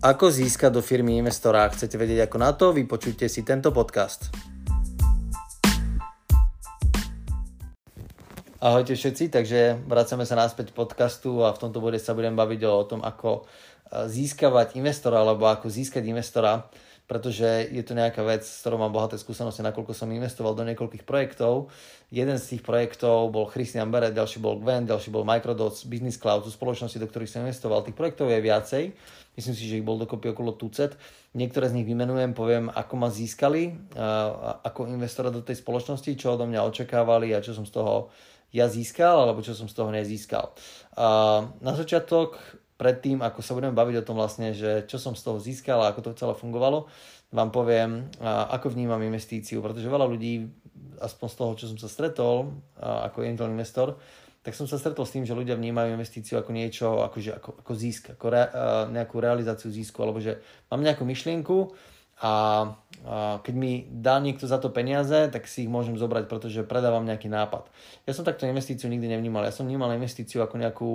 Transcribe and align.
Ako 0.00 0.32
získať 0.32 0.72
do 0.72 0.80
firmy 0.80 1.20
investora? 1.20 1.68
Chcete 1.68 2.00
vedieť 2.00 2.24
ako 2.24 2.36
na 2.40 2.56
to? 2.56 2.72
Vypočujte 2.72 3.28
si 3.28 3.44
tento 3.44 3.68
podcast. 3.68 4.32
Ahojte 8.64 8.96
všetci, 8.96 9.28
takže 9.28 9.76
vracame 9.84 10.24
sa 10.24 10.40
naspäť 10.40 10.72
podcastu 10.72 11.44
a 11.44 11.52
v 11.52 11.60
tomto 11.60 11.84
bode 11.84 12.00
sa 12.00 12.16
budem 12.16 12.32
baviť 12.32 12.60
o 12.64 12.88
tom, 12.88 13.04
ako 13.04 13.44
e, 13.44 14.08
získavať 14.08 14.80
investora 14.80 15.20
alebo 15.20 15.44
ako 15.52 15.68
získať 15.68 16.08
investora, 16.08 16.64
pretože 17.10 17.66
je 17.74 17.82
to 17.82 17.98
nejaká 17.98 18.22
vec, 18.22 18.46
s 18.46 18.62
ktorou 18.62 18.86
mám 18.86 18.94
bohaté 18.94 19.18
skúsenosti, 19.18 19.66
nakoľko 19.66 19.90
som 19.90 20.06
investoval 20.14 20.54
do 20.54 20.62
niekoľkých 20.62 21.02
projektov. 21.02 21.66
Jeden 22.14 22.38
z 22.38 22.54
tých 22.54 22.62
projektov 22.62 23.34
bol 23.34 23.50
Christian 23.50 23.90
Beret, 23.90 24.14
ďalší 24.14 24.38
bol 24.38 24.62
Gwen, 24.62 24.86
ďalší 24.86 25.10
bol 25.10 25.26
Microdots, 25.26 25.90
Business 25.90 26.14
Cloud, 26.14 26.46
sú 26.46 26.54
spoločnosti, 26.54 27.02
do 27.02 27.10
ktorých 27.10 27.30
som 27.34 27.42
investoval. 27.42 27.82
Tých 27.82 27.98
projektov 27.98 28.30
je 28.30 28.38
viacej 28.38 28.84
Myslím 29.38 29.54
si, 29.54 29.70
že 29.70 29.78
ich 29.78 29.86
bol 29.86 29.96
dokopy 29.96 30.34
okolo 30.34 30.58
tucet. 30.58 30.98
Niektoré 31.38 31.70
z 31.70 31.80
nich 31.80 31.86
vymenujem, 31.86 32.34
poviem, 32.34 32.66
ako 32.66 32.94
ma 32.98 33.08
získali, 33.08 33.72
ako 34.66 34.90
investora 34.90 35.30
do 35.30 35.40
tej 35.40 35.62
spoločnosti, 35.62 36.10
čo 36.18 36.34
odo 36.34 36.50
mňa 36.50 36.66
očakávali 36.66 37.30
a 37.30 37.40
čo 37.40 37.54
som 37.54 37.62
z 37.62 37.78
toho 37.78 38.10
ja 38.50 38.66
získal, 38.66 39.24
alebo 39.24 39.46
čo 39.46 39.54
som 39.54 39.70
z 39.70 39.74
toho 39.78 39.94
nezískal. 39.94 40.50
Na 41.62 41.72
začiatok, 41.78 42.42
predtým, 42.80 43.20
ako 43.20 43.44
sa 43.44 43.52
budeme 43.52 43.76
baviť 43.76 44.00
o 44.00 44.06
tom 44.08 44.16
vlastne, 44.16 44.56
že 44.56 44.88
čo 44.88 44.96
som 44.96 45.12
z 45.12 45.20
toho 45.20 45.36
získal 45.36 45.84
a 45.84 45.92
ako 45.92 46.00
to 46.00 46.16
celé 46.16 46.32
fungovalo, 46.32 46.88
vám 47.28 47.52
poviem, 47.52 48.08
ako 48.24 48.72
vnímam 48.72 49.04
investíciu, 49.04 49.60
pretože 49.60 49.84
veľa 49.84 50.08
ľudí, 50.08 50.48
aspoň 51.04 51.26
z 51.28 51.36
toho, 51.36 51.52
čo 51.60 51.66
som 51.68 51.76
sa 51.76 51.92
stretol 51.92 52.56
ako 52.80 53.20
angel 53.20 53.52
investor, 53.52 54.00
tak 54.40 54.56
som 54.56 54.64
sa 54.64 54.80
stretol 54.80 55.04
s 55.04 55.12
tým, 55.12 55.28
že 55.28 55.36
ľudia 55.36 55.52
vnímajú 55.60 55.92
investíciu 55.92 56.40
ako 56.40 56.50
niečo, 56.56 57.04
akože, 57.04 57.36
ako, 57.36 57.50
ako 57.60 57.72
získ, 57.76 58.16
ako 58.16 58.26
re, 58.32 58.48
nejakú 58.88 59.20
realizáciu 59.20 59.68
zisku, 59.68 60.00
alebo 60.00 60.16
že 60.16 60.40
mám 60.72 60.80
nejakú 60.80 61.04
myšlienku 61.04 61.76
a, 62.24 62.24
a 62.24 62.32
keď 63.44 63.54
mi 63.54 63.84
dá 63.92 64.16
niekto 64.16 64.48
za 64.48 64.56
to 64.56 64.72
peniaze, 64.72 65.28
tak 65.28 65.44
si 65.44 65.68
ich 65.68 65.70
môžem 65.70 65.92
zobrať, 66.00 66.24
pretože 66.24 66.64
predávam 66.64 67.04
nejaký 67.04 67.28
nápad. 67.28 67.68
Ja 68.08 68.16
som 68.16 68.24
takto 68.24 68.48
investíciu 68.48 68.88
nikdy 68.88 69.12
nevnímal. 69.12 69.44
Ja 69.44 69.52
som 69.52 69.68
vnímal 69.68 69.92
investíciu 69.92 70.40
ako 70.40 70.56
nejakú 70.56 70.90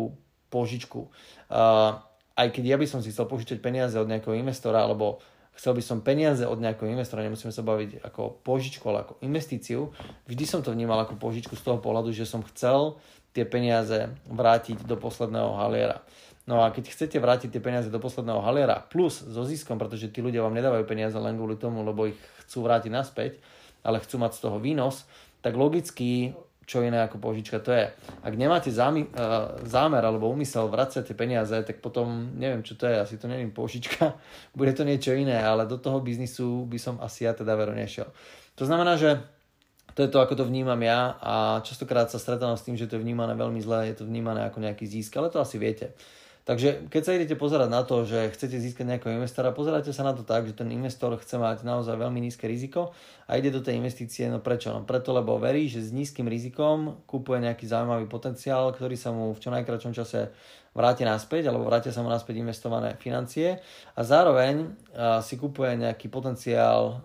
požičku. 0.50 1.10
A, 1.52 2.02
aj 2.36 2.48
keď 2.52 2.76
ja 2.76 2.78
by 2.78 2.86
som 2.86 3.00
si 3.00 3.16
chcel 3.16 3.26
požičať 3.32 3.64
peniaze 3.64 3.96
od 3.96 4.12
nejakého 4.12 4.36
investora, 4.36 4.84
alebo 4.84 5.24
chcel 5.56 5.72
by 5.72 5.84
som 5.84 6.04
peniaze 6.04 6.44
od 6.44 6.60
nejakého 6.60 6.92
investora, 6.92 7.24
nemusíme 7.24 7.52
sa 7.52 7.64
baviť 7.64 8.04
ako 8.04 8.44
požičku, 8.44 8.84
ale 8.92 9.08
ako 9.08 9.24
investíciu, 9.24 9.96
vždy 10.28 10.44
som 10.44 10.60
to 10.60 10.76
vnímal 10.76 11.00
ako 11.00 11.16
požičku 11.16 11.56
z 11.56 11.64
toho 11.64 11.80
pohľadu, 11.80 12.12
že 12.12 12.28
som 12.28 12.44
chcel 12.44 13.00
tie 13.32 13.48
peniaze 13.48 14.12
vrátiť 14.28 14.84
do 14.84 14.96
posledného 15.00 15.56
haliera. 15.60 16.04
No 16.46 16.62
a 16.62 16.70
keď 16.70 16.94
chcete 16.94 17.18
vrátiť 17.18 17.58
tie 17.58 17.64
peniaze 17.64 17.90
do 17.90 17.98
posledného 17.98 18.38
haliera 18.46 18.86
plus 18.86 19.18
so 19.18 19.42
ziskom, 19.42 19.82
pretože 19.82 20.14
tí 20.14 20.22
ľudia 20.22 20.46
vám 20.46 20.54
nedávajú 20.54 20.86
peniaze 20.86 21.18
len 21.18 21.34
kvôli 21.36 21.58
tomu, 21.58 21.82
lebo 21.82 22.06
ich 22.06 22.20
chcú 22.46 22.64
vrátiť 22.64 22.92
naspäť, 22.94 23.42
ale 23.82 23.98
chcú 23.98 24.22
mať 24.22 24.38
z 24.38 24.40
toho 24.46 24.58
výnos, 24.62 25.10
tak 25.42 25.58
logicky 25.58 26.38
čo 26.66 26.82
iné 26.82 27.02
ako 27.06 27.22
požička 27.22 27.62
to 27.62 27.72
je. 27.72 27.86
Ak 28.26 28.34
nemáte 28.34 28.74
zámy, 28.74 29.06
uh, 29.06 29.62
zámer 29.66 30.02
alebo 30.02 30.30
úmysel 30.30 30.66
vrácať 30.66 31.06
tie 31.06 31.16
peniaze, 31.16 31.54
tak 31.54 31.80
potom 31.80 32.34
neviem, 32.36 32.66
čo 32.66 32.74
to 32.74 32.90
je, 32.90 32.98
asi 32.98 33.16
to 33.22 33.30
neviem 33.30 33.54
požička, 33.54 34.18
bude 34.58 34.74
to 34.74 34.82
niečo 34.82 35.14
iné, 35.14 35.38
ale 35.38 35.70
do 35.70 35.78
toho 35.78 36.02
biznisu 36.02 36.66
by 36.66 36.78
som 36.82 36.98
asi 37.00 37.30
ja 37.30 37.38
teda 37.38 37.54
veru 37.54 37.78
nešiel. 37.78 38.10
To 38.58 38.66
znamená, 38.66 38.98
že 38.98 39.22
to 39.96 40.04
je 40.04 40.12
to, 40.12 40.20
ako 40.20 40.36
to 40.36 40.44
vnímam 40.44 40.82
ja 40.84 41.16
a 41.24 41.64
častokrát 41.64 42.12
sa 42.12 42.20
stretávam 42.20 42.60
s 42.60 42.68
tým, 42.68 42.76
že 42.76 42.90
to 42.90 43.00
je 43.00 43.06
vnímané 43.06 43.32
veľmi 43.32 43.64
zle, 43.64 43.88
je 43.88 43.96
to 43.96 44.04
vnímané 44.04 44.44
ako 44.44 44.60
nejaký 44.60 44.84
zisk, 44.84 45.16
ale 45.16 45.32
to 45.32 45.40
asi 45.40 45.56
viete. 45.56 45.96
Takže 46.46 46.94
keď 46.94 47.02
sa 47.02 47.18
idete 47.18 47.34
pozerať 47.34 47.74
na 47.74 47.82
to, 47.82 48.06
že 48.06 48.30
chcete 48.38 48.62
získať 48.62 48.86
nejakého 48.86 49.18
investora, 49.18 49.50
pozerajte 49.50 49.90
sa 49.90 50.06
na 50.06 50.14
to 50.14 50.22
tak, 50.22 50.46
že 50.46 50.54
ten 50.54 50.70
investor 50.70 51.18
chce 51.18 51.42
mať 51.42 51.66
naozaj 51.66 51.98
veľmi 51.98 52.22
nízke 52.22 52.46
riziko 52.46 52.94
a 53.26 53.42
ide 53.42 53.50
do 53.50 53.66
tej 53.66 53.82
investície. 53.82 54.30
No 54.30 54.38
prečo? 54.46 54.70
No 54.70 54.86
preto, 54.86 55.10
lebo 55.10 55.42
verí, 55.42 55.66
že 55.66 55.82
s 55.82 55.90
nízkym 55.90 56.30
rizikom 56.30 57.02
kúpuje 57.10 57.50
nejaký 57.50 57.66
zaujímavý 57.66 58.06
potenciál, 58.06 58.70
ktorý 58.70 58.94
sa 58.94 59.10
mu 59.10 59.34
v 59.34 59.42
čo 59.42 59.50
najkračom 59.50 59.90
čase 59.98 60.30
vráti 60.78 61.02
naspäť, 61.02 61.50
alebo 61.50 61.66
vrátia 61.66 61.90
sa 61.90 62.06
mu 62.06 62.14
naspäť 62.14 62.38
investované 62.38 62.94
financie 63.02 63.58
a 63.98 64.06
zároveň 64.06 64.70
si 65.26 65.42
kúpuje 65.42 65.82
nejaký 65.82 66.14
potenciál 66.14 67.02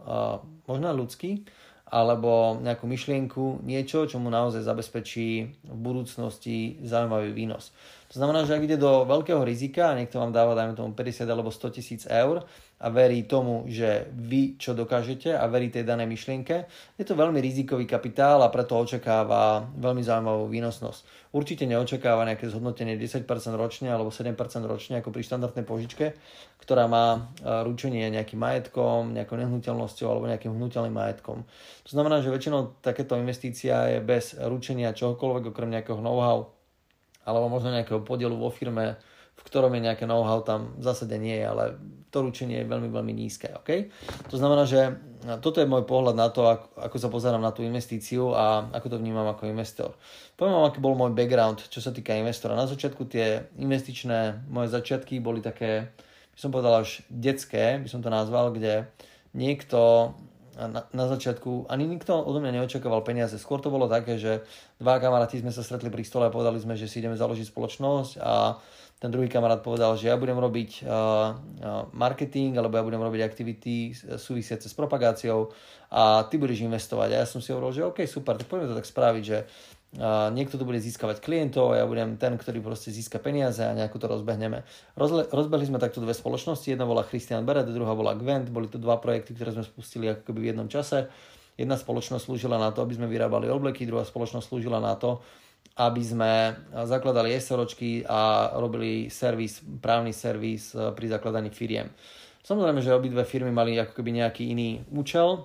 možno 0.68 0.92
ľudský, 0.92 1.48
alebo 1.90 2.62
nejakú 2.62 2.86
myšlienku, 2.86 3.66
niečo, 3.66 4.06
čo 4.06 4.22
mu 4.22 4.30
naozaj 4.30 4.62
zabezpečí 4.62 5.28
v 5.66 5.78
budúcnosti 5.82 6.78
zaujímavý 6.86 7.34
výnos. 7.34 7.74
To 8.14 8.22
znamená, 8.22 8.46
že 8.46 8.54
ak 8.54 8.66
ide 8.66 8.78
do 8.78 9.02
veľkého 9.06 9.42
rizika 9.42 9.90
a 9.90 9.98
niekto 9.98 10.22
vám 10.22 10.30
dáva, 10.30 10.54
dajme 10.54 10.78
tomu 10.78 10.94
50 10.94 11.26
alebo 11.26 11.50
100 11.50 11.76
tisíc 11.76 12.02
eur, 12.06 12.46
a 12.80 12.88
verí 12.88 13.28
tomu, 13.28 13.68
že 13.68 14.08
vy 14.16 14.56
čo 14.56 14.72
dokážete 14.72 15.36
a 15.36 15.44
verí 15.52 15.68
tej 15.68 15.84
danej 15.84 16.08
myšlienke, 16.08 16.64
je 16.96 17.04
to 17.04 17.12
veľmi 17.12 17.36
rizikový 17.36 17.84
kapitál 17.84 18.40
a 18.40 18.48
preto 18.48 18.80
očakáva 18.80 19.68
veľmi 19.76 20.00
zaujímavú 20.00 20.48
výnosnosť. 20.48 21.28
Určite 21.36 21.68
neočakáva 21.68 22.24
nejaké 22.24 22.48
zhodnotenie 22.48 22.96
10% 22.96 23.28
ročne 23.52 23.92
alebo 23.92 24.08
7% 24.08 24.32
ročne 24.64 25.04
ako 25.04 25.12
pri 25.12 25.22
štandardnej 25.28 25.68
požičke, 25.68 26.16
ktorá 26.64 26.88
má 26.88 27.06
e, 27.14 27.20
ručenie 27.68 28.08
nejakým 28.08 28.40
majetkom, 28.40 29.12
nejakou 29.12 29.36
nehnuteľnosťou 29.36 30.08
alebo 30.08 30.24
nejakým 30.32 30.56
hnutelným 30.56 30.96
majetkom. 30.96 31.44
To 31.84 31.90
znamená, 31.92 32.24
že 32.24 32.32
väčšinou 32.32 32.80
takéto 32.80 33.12
investícia 33.20 33.92
je 33.92 34.00
bez 34.00 34.40
ručenia 34.40 34.96
čohokoľvek 34.96 35.52
okrem 35.52 35.68
nejakého 35.68 36.00
know-how 36.00 36.48
alebo 37.28 37.46
možno 37.52 37.76
nejakého 37.76 38.00
podielu 38.00 38.32
vo 38.32 38.48
firme, 38.48 38.96
v 39.40 39.46
ktorom 39.48 39.72
je 39.72 39.84
nejaké 39.88 40.04
know-how, 40.04 40.44
tam 40.44 40.76
v 40.76 40.84
zásade 40.84 41.16
nie 41.16 41.40
je, 41.40 41.46
ale 41.48 41.64
to 42.10 42.26
ručenie 42.26 42.60
je 42.60 42.66
veľmi, 42.68 42.90
veľmi 42.90 43.14
nízke. 43.14 43.54
Okay? 43.62 43.88
To 44.28 44.36
znamená, 44.36 44.66
že 44.66 44.98
toto 45.40 45.62
je 45.62 45.70
môj 45.70 45.86
pohľad 45.86 46.18
na 46.18 46.28
to, 46.28 46.44
ako, 46.44 46.66
ako 46.76 46.96
sa 46.98 47.08
pozerám 47.08 47.40
na 47.40 47.54
tú 47.54 47.62
investíciu 47.62 48.34
a 48.34 48.66
ako 48.74 48.96
to 48.96 49.00
vnímam 49.00 49.30
ako 49.30 49.46
investor. 49.46 49.94
Poviem 50.34 50.58
vám, 50.58 50.68
aký 50.68 50.78
bol 50.82 50.98
môj 50.98 51.14
background, 51.14 51.70
čo 51.70 51.78
sa 51.78 51.94
týka 51.94 52.18
investora. 52.18 52.58
Na 52.58 52.66
začiatku 52.66 53.06
tie 53.06 53.46
investičné 53.56 54.50
moje 54.50 54.74
začiatky 54.74 55.22
boli 55.22 55.38
také, 55.38 55.94
by 56.34 56.38
som 56.38 56.50
povedal 56.50 56.82
až 56.82 57.06
detské, 57.06 57.78
by 57.78 57.88
som 57.88 58.02
to 58.02 58.10
nazval, 58.10 58.50
kde 58.50 58.90
niekto 59.30 60.12
na, 60.58 60.84
na 60.92 61.04
začiatku 61.08 61.70
ani 61.72 61.88
nikto 61.88 62.12
odo 62.12 62.42
mňa 62.42 62.60
neočakával 62.60 63.00
peniaze. 63.00 63.38
Skôr 63.38 63.62
to 63.62 63.72
bolo 63.72 63.86
také, 63.88 64.18
že 64.20 64.44
dva 64.76 65.00
kamaráti 65.00 65.40
sme 65.40 65.54
sa 65.54 65.64
stretli 65.64 65.88
pri 65.88 66.04
stole 66.04 66.28
a 66.28 66.34
povedali 66.34 66.60
sme, 66.60 66.74
že 66.76 66.90
si 66.90 67.00
ideme 67.00 67.16
založiť 67.16 67.48
spoločnosť 67.48 68.12
a 68.20 68.58
ten 69.00 69.08
druhý 69.08 69.32
kamarát 69.32 69.64
povedal, 69.64 69.96
že 69.96 70.12
ja 70.12 70.20
budem 70.20 70.36
robiť 70.36 70.84
uh, 70.84 70.92
uh, 70.92 71.88
marketing 71.96 72.60
alebo 72.60 72.76
ja 72.76 72.84
budem 72.84 73.00
robiť 73.00 73.24
aktivity 73.24 73.96
súvisiace 73.96 74.68
s 74.68 74.76
propagáciou 74.76 75.48
a 75.88 76.28
ty 76.28 76.36
budeš 76.36 76.68
investovať. 76.68 77.16
A 77.16 77.24
ja 77.24 77.26
som 77.26 77.40
si 77.40 77.48
hovoril, 77.48 77.72
že 77.72 77.88
OK, 77.88 78.04
super, 78.04 78.36
tak 78.36 78.44
poďme 78.52 78.68
to 78.68 78.76
tak 78.76 78.84
spraviť, 78.84 79.22
že 79.24 79.48
uh, 79.96 80.28
niekto 80.36 80.60
tu 80.60 80.68
bude 80.68 80.76
získavať 80.76 81.24
klientov 81.24 81.72
a 81.72 81.80
ja 81.80 81.88
budem 81.88 82.20
ten, 82.20 82.36
ktorý 82.36 82.60
proste 82.60 82.92
získa 82.92 83.16
peniaze 83.16 83.64
a 83.64 83.72
nejako 83.72 84.04
to 84.04 84.06
rozbehneme. 84.20 84.68
Rozle, 85.00 85.24
rozbehli 85.32 85.72
sme 85.72 85.80
takto 85.80 86.04
dve 86.04 86.12
spoločnosti, 86.12 86.68
jedna 86.68 86.84
bola 86.84 87.00
Christian 87.00 87.48
Beret, 87.48 87.72
druhá 87.72 87.96
bola 87.96 88.12
Gwent, 88.12 88.52
boli 88.52 88.68
to 88.68 88.76
dva 88.76 89.00
projekty, 89.00 89.32
ktoré 89.32 89.56
sme 89.56 89.64
spustili 89.64 90.12
ako 90.12 90.36
v 90.36 90.52
jednom 90.52 90.68
čase. 90.68 91.08
Jedna 91.56 91.80
spoločnosť 91.80 92.28
slúžila 92.28 92.60
na 92.60 92.68
to, 92.68 92.84
aby 92.84 93.00
sme 93.00 93.08
vyrábali 93.08 93.48
obleky, 93.48 93.88
druhá 93.88 94.04
spoločnosť 94.04 94.44
slúžila 94.44 94.76
na 94.76 94.92
to, 95.00 95.24
aby 95.78 96.02
sme 96.02 96.32
zakladali 96.88 97.36
SROčky 97.38 98.02
a 98.04 98.52
robili 98.58 99.08
servis, 99.08 99.62
právny 99.62 100.10
servis 100.10 100.74
e, 100.74 100.90
pri 100.92 101.06
zakladaní 101.08 101.48
firiem. 101.54 101.88
Samozrejme, 102.42 102.80
že 102.82 102.96
obidve 102.96 103.22
firmy 103.24 103.52
mali 103.52 103.78
ako 103.78 104.00
keby 104.00 104.20
nejaký 104.24 104.50
iný 104.50 104.82
účel 104.90 105.44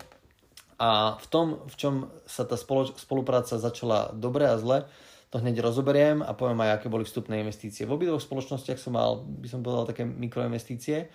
a 0.76 1.16
v 1.16 1.26
tom, 1.32 1.48
v 1.68 1.76
čom 1.76 1.94
sa 2.28 2.44
tá 2.44 2.60
spolupráca 3.00 3.56
začala 3.56 4.12
dobre 4.12 4.48
a 4.48 4.60
zle, 4.60 4.88
to 5.32 5.44
hneď 5.44 5.60
rozoberiem 5.60 6.24
a 6.24 6.32
poviem 6.32 6.64
aj, 6.64 6.80
aké 6.80 6.88
boli 6.88 7.04
vstupné 7.04 7.44
investície. 7.44 7.84
V 7.84 7.96
obidvoch 7.96 8.24
spoločnostiach 8.24 8.80
som 8.80 8.96
mal, 8.96 9.20
by 9.20 9.48
som 9.52 9.60
povedal, 9.60 9.92
také 9.92 10.08
mikroinvestície. 10.08 11.12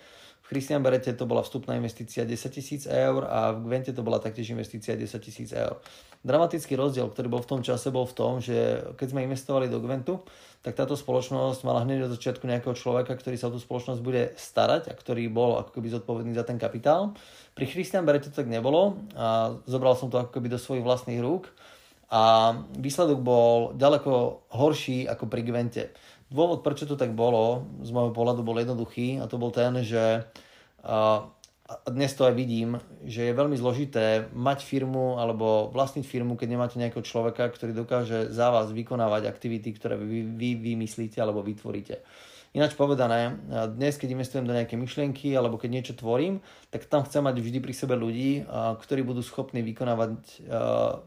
Christian 0.51 0.83
Berete 0.83 1.15
to 1.15 1.23
bola 1.23 1.47
vstupná 1.47 1.79
investícia 1.79 2.27
10 2.27 2.35
tisíc 2.51 2.83
eur 2.83 3.23
a 3.23 3.55
v 3.55 3.71
Gwente 3.71 3.95
to 3.95 4.03
bola 4.03 4.19
taktiež 4.19 4.51
investícia 4.51 4.99
10 4.99 5.07
tisíc 5.23 5.55
eur. 5.55 5.79
Dramatický 6.27 6.75
rozdiel, 6.75 7.07
ktorý 7.07 7.31
bol 7.31 7.39
v 7.39 7.55
tom 7.55 7.61
čase, 7.63 7.87
bol 7.87 8.03
v 8.03 8.11
tom, 8.11 8.43
že 8.43 8.83
keď 8.99 9.07
sme 9.15 9.23
investovali 9.23 9.71
do 9.71 9.79
Gventu, 9.79 10.19
tak 10.59 10.75
táto 10.75 10.99
spoločnosť 10.99 11.63
mala 11.63 11.87
hneď 11.87 12.11
od 12.11 12.19
začiatku 12.19 12.43
nejakého 12.51 12.75
človeka, 12.75 13.15
ktorý 13.15 13.39
sa 13.39 13.47
o 13.47 13.55
tú 13.55 13.63
spoločnosť 13.63 14.03
bude 14.03 14.35
starať 14.35 14.91
a 14.91 14.93
ktorý 14.93 15.31
bol 15.31 15.55
ako 15.63 15.71
keby 15.71 15.87
zodpovedný 15.87 16.35
za 16.35 16.43
ten 16.43 16.59
kapitál. 16.59 17.15
Pri 17.55 17.71
Christian 17.71 18.03
Berete 18.03 18.27
to 18.27 18.43
tak 18.43 18.51
nebolo 18.51 18.99
a 19.15 19.55
zobral 19.63 19.95
som 19.95 20.11
to 20.11 20.19
ako 20.19 20.35
keby 20.35 20.51
do 20.51 20.59
svojich 20.59 20.83
vlastných 20.83 21.23
rúk 21.23 21.47
a 22.11 22.53
výsledok 22.75 23.23
bol 23.23 23.71
ďaleko 23.79 24.43
horší 24.51 25.07
ako 25.07 25.31
pri 25.31 25.47
Gwente. 25.47 25.83
Dôvod, 26.31 26.63
prečo 26.63 26.87
to 26.87 26.95
tak 26.95 27.11
bolo, 27.11 27.67
z 27.83 27.91
môjho 27.91 28.15
pohľadu 28.15 28.39
bol 28.39 28.55
jednoduchý 28.55 29.19
a 29.19 29.27
to 29.27 29.35
bol 29.35 29.51
ten, 29.51 29.83
že 29.83 30.23
a 31.71 31.87
dnes 31.87 32.11
to 32.11 32.27
aj 32.27 32.35
vidím, 32.35 32.83
že 33.07 33.31
je 33.31 33.37
veľmi 33.37 33.55
zložité 33.55 34.27
mať 34.35 34.63
firmu 34.63 35.19
alebo 35.19 35.71
vlastniť 35.71 36.03
firmu, 36.03 36.35
keď 36.35 36.47
nemáte 36.51 36.75
nejakého 36.75 36.99
človeka, 37.03 37.47
ktorý 37.47 37.71
dokáže 37.71 38.27
za 38.27 38.51
vás 38.51 38.71
vykonávať 38.71 39.27
aktivity, 39.27 39.71
ktoré 39.75 39.95
vy, 39.95 40.23
vy 40.35 40.55
vymyslíte 40.55 41.19
alebo 41.23 41.39
vytvoríte. 41.39 42.03
Ináč 42.51 42.75
povedané, 42.75 43.39
dnes, 43.71 43.95
keď 43.95 44.11
investujem 44.11 44.43
do 44.43 44.51
nejakej 44.51 44.75
myšlienky 44.75 45.31
alebo 45.31 45.55
keď 45.55 45.69
niečo 45.71 45.93
tvorím, 45.95 46.43
tak 46.67 46.91
tam 46.91 47.07
chcem 47.07 47.23
mať 47.23 47.39
vždy 47.39 47.63
pri 47.63 47.71
sebe 47.71 47.95
ľudí, 47.95 48.43
ktorí 48.83 49.07
budú 49.07 49.23
schopní 49.23 49.63
vykonávať 49.63 50.43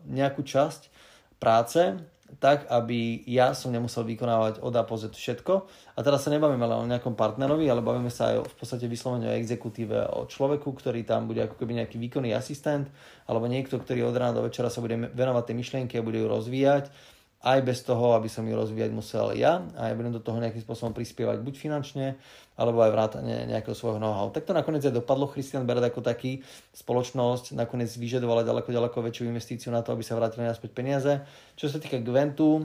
nejakú 0.08 0.40
časť 0.40 0.88
práce, 1.36 2.00
tak, 2.38 2.66
aby 2.70 3.22
ja 3.26 3.52
som 3.52 3.70
nemusel 3.70 4.02
vykonávať 4.04 4.60
od 4.60 4.74
A 4.74 4.82
po 4.86 4.96
všetko. 4.96 5.52
A 5.94 5.98
teraz 6.02 6.26
sa 6.26 6.32
nebavíme 6.34 6.62
len 6.62 6.78
o 6.82 6.90
nejakom 6.90 7.14
partnerovi, 7.14 7.66
ale 7.66 7.84
bavíme 7.84 8.10
sa 8.10 8.34
aj 8.34 8.36
o, 8.40 8.44
v 8.44 8.54
podstate 8.58 8.86
vyslovene 8.90 9.30
o 9.30 9.38
exekutíve, 9.38 10.10
o 10.14 10.26
človeku, 10.26 10.68
ktorý 10.70 11.06
tam 11.06 11.30
bude 11.30 11.46
ako 11.46 11.58
keby 11.58 11.84
nejaký 11.84 11.96
výkonný 11.98 12.34
asistent, 12.34 12.90
alebo 13.30 13.46
niekto, 13.46 13.78
ktorý 13.78 14.06
od 14.08 14.16
rána 14.18 14.38
do 14.38 14.46
večera 14.46 14.68
sa 14.68 14.82
bude 14.82 14.96
venovať 15.14 15.42
tej 15.50 15.56
myšlienke 15.56 15.94
a 15.98 16.06
bude 16.06 16.18
ju 16.18 16.26
rozvíjať 16.26 17.13
aj 17.44 17.60
bez 17.60 17.84
toho, 17.84 18.16
aby 18.16 18.24
som 18.32 18.40
ju 18.48 18.56
rozvíjať 18.56 18.88
musel 18.96 19.36
ja 19.36 19.60
a 19.76 19.92
ja 19.92 19.94
budem 19.94 20.16
do 20.16 20.24
toho 20.24 20.40
nejakým 20.40 20.64
spôsobom 20.64 20.96
prispievať 20.96 21.44
buď 21.44 21.54
finančne, 21.60 22.16
alebo 22.56 22.80
aj 22.80 22.90
vrátane 22.94 23.44
nejakého 23.50 23.76
svojho 23.76 24.00
know-how. 24.00 24.32
Tak 24.32 24.48
to 24.48 24.56
nakoniec 24.56 24.80
aj 24.80 24.96
dopadlo. 24.96 25.28
Christian 25.28 25.68
Berd 25.68 25.84
ako 25.84 26.00
taký 26.00 26.40
spoločnosť 26.72 27.52
nakoniec 27.52 27.92
vyžadovala 27.92 28.48
ďaleko, 28.48 28.72
ďaleko 28.72 28.96
väčšiu 28.96 29.28
investíciu 29.28 29.68
na 29.68 29.84
to, 29.84 29.92
aby 29.92 30.00
sa 30.00 30.16
vrátili 30.16 30.48
naspäť 30.48 30.72
peniaze. 30.72 31.20
Čo 31.58 31.68
sa 31.68 31.76
týka 31.76 32.00
Gventu, 32.00 32.64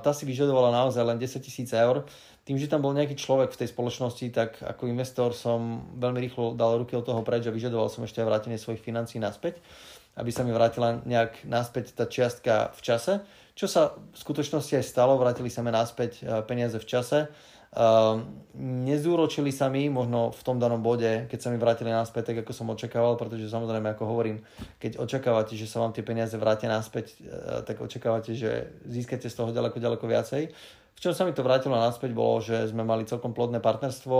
tá 0.00 0.10
si 0.16 0.24
vyžadovala 0.24 0.72
naozaj 0.72 1.04
len 1.04 1.20
10 1.20 1.44
tisíc 1.44 1.68
eur. 1.76 2.08
Tým, 2.48 2.56
že 2.56 2.68
tam 2.68 2.80
bol 2.80 2.96
nejaký 2.96 3.20
človek 3.20 3.52
v 3.52 3.60
tej 3.60 3.68
spoločnosti, 3.76 4.26
tak 4.32 4.60
ako 4.64 4.88
investor 4.88 5.36
som 5.36 5.84
veľmi 6.00 6.20
rýchlo 6.24 6.56
dal 6.56 6.80
ruky 6.80 6.96
od 6.96 7.04
toho 7.04 7.20
preč 7.20 7.44
a 7.44 7.52
vyžadoval 7.52 7.92
som 7.92 8.04
ešte 8.08 8.24
aj 8.24 8.28
vrátenie 8.28 8.56
svojich 8.56 8.84
financií 8.84 9.20
naspäť, 9.20 9.60
aby 10.16 10.30
sa 10.32 10.44
mi 10.44 10.52
vrátila 10.52 11.04
nejak 11.04 11.44
naspäť 11.48 11.96
tá 11.96 12.04
čiastka 12.08 12.72
v 12.76 12.80
čase 12.80 13.12
čo 13.54 13.70
sa 13.70 13.94
v 13.94 14.16
skutočnosti 14.18 14.74
aj 14.74 14.84
stalo, 14.84 15.14
vrátili 15.14 15.46
sa 15.46 15.62
mi 15.62 15.70
naspäť 15.70 16.20
e, 16.20 16.42
peniaze 16.42 16.74
v 16.74 16.86
čase. 16.86 17.18
Um, 17.74 18.46
nezúročili 18.86 19.50
sa 19.50 19.66
mi 19.66 19.90
možno 19.90 20.30
v 20.30 20.42
tom 20.46 20.62
danom 20.62 20.78
bode, 20.78 21.26
keď 21.26 21.38
sa 21.42 21.50
mi 21.50 21.58
vrátili 21.58 21.90
naspäť, 21.90 22.30
tak 22.30 22.46
ako 22.46 22.54
som 22.54 22.70
očakával, 22.70 23.18
pretože 23.18 23.50
samozrejme, 23.50 23.98
ako 23.98 24.06
hovorím, 24.06 24.46
keď 24.78 25.02
očakávate, 25.02 25.58
že 25.58 25.66
sa 25.66 25.82
vám 25.82 25.90
tie 25.90 26.06
peniaze 26.06 26.38
vrátia 26.38 26.70
naspäť, 26.70 27.18
uh, 27.26 27.66
tak 27.66 27.82
očakávate, 27.82 28.38
že 28.38 28.70
získate 28.86 29.26
z 29.26 29.34
toho 29.34 29.50
ďaleko, 29.50 29.82
ďaleko 29.82 30.06
viacej. 30.06 30.54
V 30.94 31.00
čom 31.02 31.10
sa 31.10 31.26
mi 31.26 31.34
to 31.34 31.42
vrátilo 31.42 31.74
naspäť 31.74 32.14
bolo, 32.14 32.38
že 32.38 32.70
sme 32.70 32.86
mali 32.86 33.10
celkom 33.10 33.34
plodné 33.34 33.58
partnerstvo 33.58 34.18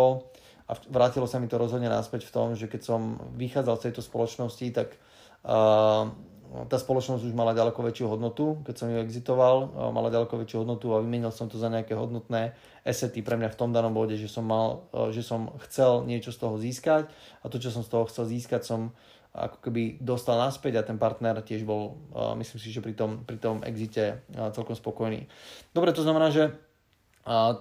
a 0.66 0.72
vrátilo 0.90 1.30
sa 1.30 1.38
mi 1.38 1.46
to 1.46 1.54
rozhodne 1.54 1.86
naspäť 1.86 2.26
v 2.26 2.34
tom, 2.34 2.46
že 2.58 2.66
keď 2.66 2.82
som 2.82 3.22
vychádzal 3.38 3.78
z 3.78 3.82
tejto 3.86 4.02
spoločnosti, 4.02 4.66
tak 4.74 4.98
uh, 5.46 6.10
tá 6.54 6.78
spoločnosť 6.78 7.26
už 7.26 7.34
mala 7.34 7.50
ďaleko 7.50 7.82
väčšiu 7.82 8.06
hodnotu, 8.14 8.62
keď 8.62 8.74
som 8.78 8.86
ju 8.86 9.02
exitoval, 9.02 9.74
mala 9.90 10.06
ďaleko 10.06 10.38
väčšiu 10.38 10.62
hodnotu 10.62 10.94
a 10.94 11.02
vymenil 11.02 11.34
som 11.34 11.50
to 11.50 11.58
za 11.58 11.66
nejaké 11.66 11.98
hodnotné 11.98 12.54
esety 12.86 13.26
pre 13.26 13.34
mňa 13.34 13.50
v 13.50 13.58
tom 13.58 13.74
danom 13.74 13.90
bode, 13.90 14.14
že 14.14 14.30
som, 14.30 14.46
mal, 14.46 14.86
že 15.10 15.26
som 15.26 15.50
chcel 15.66 16.06
niečo 16.06 16.30
z 16.30 16.38
toho 16.38 16.54
získať 16.54 17.10
a 17.42 17.50
to, 17.50 17.58
čo 17.58 17.74
som 17.74 17.82
z 17.82 17.90
toho 17.90 18.06
chcel 18.06 18.30
získať, 18.30 18.62
som 18.62 18.94
ako 19.34 19.66
keby 19.66 19.98
dostal 19.98 20.38
naspäť 20.38 20.78
a 20.78 20.86
ten 20.86 20.94
partner 20.94 21.42
tiež 21.42 21.66
bol, 21.66 21.98
myslím 22.38 22.58
si, 22.62 22.70
že 22.70 22.78
pri 22.78 22.94
tom, 22.94 23.26
pri 23.26 23.42
tom 23.42 23.66
exite 23.66 24.22
celkom 24.30 24.78
spokojný. 24.78 25.26
Dobre, 25.74 25.90
to 25.90 26.06
znamená, 26.06 26.30
že 26.30 26.54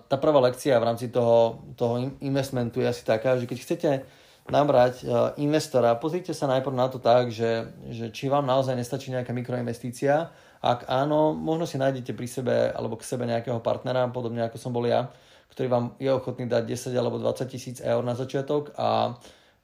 tá 0.05 0.15
prvá 0.21 0.37
lekcia 0.43 0.77
v 0.77 0.85
rámci 0.85 1.09
toho, 1.09 1.65
toho 1.73 2.13
investmentu 2.21 2.77
je 2.77 2.93
asi 2.93 3.01
taká, 3.01 3.41
že 3.41 3.49
keď 3.49 3.57
chcete 3.57 3.89
nabrať 4.51 5.03
e, 5.03 5.05
investora, 5.39 5.95
pozrite 5.95 6.35
sa 6.35 6.51
najprv 6.51 6.75
na 6.75 6.87
to 6.91 6.99
tak, 6.99 7.31
že, 7.31 7.71
že 7.87 8.11
či 8.11 8.27
vám 8.27 8.43
naozaj 8.43 8.75
nestačí 8.75 9.13
nejaká 9.13 9.31
mikroinvestícia. 9.31 10.35
Ak 10.63 10.87
áno, 10.87 11.31
možno 11.35 11.63
si 11.63 11.79
nájdete 11.79 12.11
pri 12.15 12.27
sebe 12.27 12.55
alebo 12.71 12.99
k 12.99 13.07
sebe 13.07 13.23
nejakého 13.27 13.59
partnera, 13.63 14.07
podobne 14.11 14.43
ako 14.43 14.57
som 14.59 14.75
bol 14.75 14.83
ja, 14.83 15.11
ktorý 15.51 15.67
vám 15.69 15.85
je 15.99 16.11
ochotný 16.11 16.49
dať 16.49 16.63
10 16.65 16.95
alebo 16.99 17.19
20 17.19 17.45
tisíc 17.47 17.77
eur 17.79 18.03
na 18.03 18.15
začiatok 18.15 18.75
a 18.75 19.15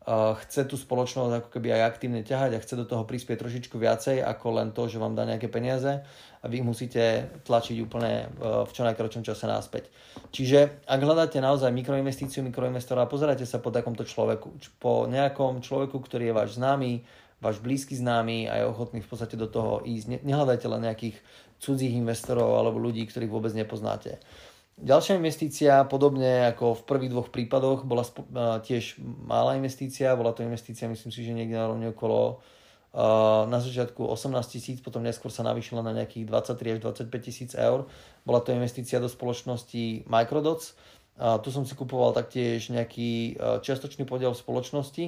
chce 0.09 0.65
tú 0.65 0.73
spoločnosť 0.73 1.33
ako 1.37 1.49
keby 1.53 1.75
aj 1.77 1.81
aktívne 1.85 2.25
ťahať 2.25 2.57
a 2.57 2.63
chce 2.63 2.73
do 2.73 2.85
toho 2.89 3.05
prispieť 3.05 3.45
trošičku 3.45 3.77
viacej 3.77 4.25
ako 4.25 4.47
len 4.57 4.73
to, 4.73 4.89
že 4.89 4.97
vám 4.97 5.13
dá 5.13 5.21
nejaké 5.21 5.45
peniaze 5.51 6.01
a 6.39 6.45
vy 6.49 6.65
musíte 6.65 7.29
tlačiť 7.45 7.77
úplne 7.83 8.25
e, 8.25 8.65
v 8.65 8.71
čo 8.73 8.81
najkračom 8.87 9.21
čase 9.21 9.45
náspäť. 9.45 9.91
Čiže 10.33 10.87
ak 10.89 10.99
hľadáte 11.03 11.37
naozaj 11.37 11.69
mikroinvestíciu, 11.69 12.41
mikroinvestora, 12.41 13.05
pozerajte 13.05 13.45
sa 13.45 13.61
po 13.61 13.69
takomto 13.69 14.01
človeku, 14.01 14.49
po 14.81 15.05
nejakom 15.05 15.61
človeku, 15.61 16.01
ktorý 16.01 16.31
je 16.31 16.37
váš 16.37 16.49
známy, 16.57 17.05
váš 17.37 17.61
blízky 17.61 17.93
známy 17.93 18.49
a 18.49 18.63
je 18.63 18.69
ochotný 18.71 19.03
v 19.03 19.09
podstate 19.13 19.37
do 19.37 19.45
toho 19.45 19.85
ísť. 19.85 20.25
Nehľadajte 20.25 20.67
len 20.71 20.89
nejakých 20.89 21.21
cudzích 21.59 21.91
investorov 21.91 22.55
alebo 22.55 22.79
ľudí, 22.79 23.03
ktorých 23.05 23.31
vôbec 23.31 23.51
nepoznáte. 23.51 24.17
Ďalšia 24.79 25.19
investícia, 25.19 25.83
podobne 25.91 26.55
ako 26.55 26.79
v 26.79 26.85
prvých 26.87 27.11
dvoch 27.11 27.29
prípadoch, 27.35 27.83
bola 27.83 28.07
tiež 28.63 28.95
malá 29.03 29.59
investícia, 29.59 30.15
bola 30.15 30.31
to 30.31 30.39
investícia, 30.39 30.87
myslím 30.87 31.11
si, 31.11 31.19
že 31.19 31.35
niekde 31.35 31.59
na 31.59 31.67
rovne 31.67 31.91
okolo 31.91 32.39
na 33.45 33.59
začiatku 33.59 34.01
18 34.01 34.33
tisíc, 34.49 34.77
potom 34.79 35.03
neskôr 35.03 35.29
sa 35.29 35.43
navýšila 35.45 35.83
na 35.83 35.93
nejakých 35.93 36.25
23 36.25 36.73
až 36.73 37.05
25 37.05 37.27
tisíc 37.27 37.51
eur. 37.53 37.85
Bola 38.23 38.39
to 38.39 38.55
investícia 38.55 39.03
do 39.03 39.11
spoločnosti 39.11 40.07
Microdots. 40.07 40.73
Tu 41.19 41.49
som 41.51 41.67
si 41.67 41.75
kupoval 41.75 42.15
taktiež 42.15 42.71
nejaký 42.71 43.35
čiastočný 43.61 44.07
podiel 44.07 44.31
v 44.31 44.41
spoločnosti 44.41 45.05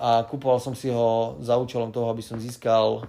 a 0.00 0.24
kupoval 0.24 0.56
som 0.58 0.72
si 0.72 0.88
ho 0.88 1.36
za 1.44 1.60
účelom 1.60 1.92
toho, 1.92 2.08
aby 2.08 2.24
som 2.24 2.40
získal 2.40 3.04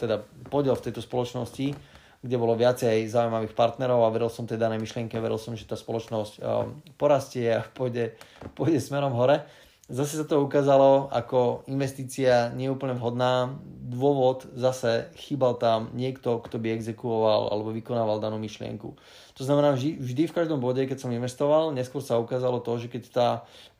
teda 0.00 0.24
podiel 0.48 0.72
v 0.74 0.84
tejto 0.88 1.04
spoločnosti 1.04 1.99
kde 2.20 2.36
bolo 2.36 2.52
viacej 2.52 3.08
zaujímavých 3.08 3.56
partnerov 3.56 4.04
a 4.04 4.12
veril 4.12 4.28
som 4.28 4.44
tej 4.44 4.60
danej 4.60 4.84
myšlienke, 4.84 5.16
veril 5.16 5.40
som, 5.40 5.56
že 5.56 5.64
tá 5.64 5.72
spoločnosť 5.72 6.34
um, 6.40 6.76
porastie 7.00 7.48
a 7.48 7.64
pôjde, 7.64 8.12
pôjde 8.52 8.76
smerom 8.76 9.16
hore. 9.16 9.48
Zase 9.90 10.22
sa 10.22 10.26
to 10.28 10.38
ukázalo 10.38 11.10
ako 11.10 11.66
investícia 11.66 12.54
neúplne 12.54 12.94
vhodná. 12.94 13.58
Dôvod 13.90 14.46
zase 14.54 15.10
chýbal 15.18 15.58
tam 15.58 15.90
niekto, 15.98 16.38
kto 16.38 16.62
by 16.62 16.78
exekuoval 16.78 17.50
alebo 17.50 17.74
vykonával 17.74 18.22
danú 18.22 18.38
myšlienku. 18.38 18.94
To 19.34 19.42
znamená, 19.42 19.74
vždy 19.74 20.30
v 20.30 20.36
každom 20.36 20.62
bode, 20.62 20.84
keď 20.86 20.94
som 21.00 21.10
investoval, 21.10 21.74
neskôr 21.74 22.04
sa 22.04 22.22
ukázalo 22.22 22.62
to, 22.62 22.76
že 22.78 22.86
keď 22.86 23.02
tá 23.10 23.28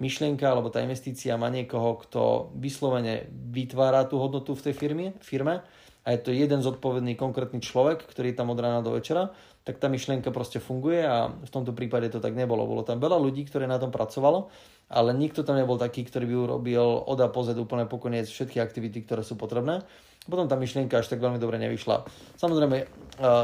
myšlienka 0.02 0.42
alebo 0.50 0.72
tá 0.72 0.82
investícia 0.82 1.38
má 1.38 1.46
niekoho, 1.46 2.02
kto 2.02 2.50
vyslovene 2.58 3.30
vytvára 3.30 4.02
tú 4.08 4.18
hodnotu 4.18 4.58
v 4.58 4.64
tej 4.66 4.74
firme, 4.74 5.14
firme 5.22 5.62
a 6.04 6.16
je 6.16 6.20
to 6.20 6.30
jeden 6.32 6.64
zodpovedný 6.64 7.14
konkrétny 7.14 7.60
človek, 7.60 8.08
ktorý 8.08 8.32
je 8.32 8.38
tam 8.40 8.48
od 8.48 8.58
rána 8.60 8.80
do 8.80 8.96
večera, 8.96 9.30
tak 9.60 9.76
tá 9.76 9.92
myšlienka 9.92 10.32
proste 10.32 10.56
funguje 10.56 11.04
a 11.04 11.28
v 11.28 11.50
tomto 11.52 11.76
prípade 11.76 12.08
to 12.08 12.24
tak 12.24 12.32
nebolo. 12.32 12.64
Bolo 12.64 12.80
tam 12.80 12.96
veľa 12.96 13.20
ľudí, 13.20 13.44
ktoré 13.44 13.68
na 13.68 13.76
tom 13.76 13.92
pracovalo, 13.92 14.48
ale 14.88 15.12
nikto 15.12 15.44
tam 15.44 15.60
nebol 15.60 15.76
taký, 15.76 16.08
ktorý 16.08 16.24
by 16.24 16.36
urobil 16.48 16.84
od 17.04 17.20
a 17.20 17.28
po 17.28 17.44
úplne 17.44 17.84
pokoniec 17.84 18.24
všetky 18.24 18.56
aktivity, 18.56 19.04
ktoré 19.04 19.20
sú 19.20 19.36
potrebné. 19.36 19.84
Potom 20.24 20.48
tá 20.48 20.56
myšlienka 20.56 21.00
až 21.00 21.12
tak 21.12 21.20
veľmi 21.20 21.40
dobre 21.40 21.56
nevyšla. 21.60 22.04
Samozrejme, 22.36 22.88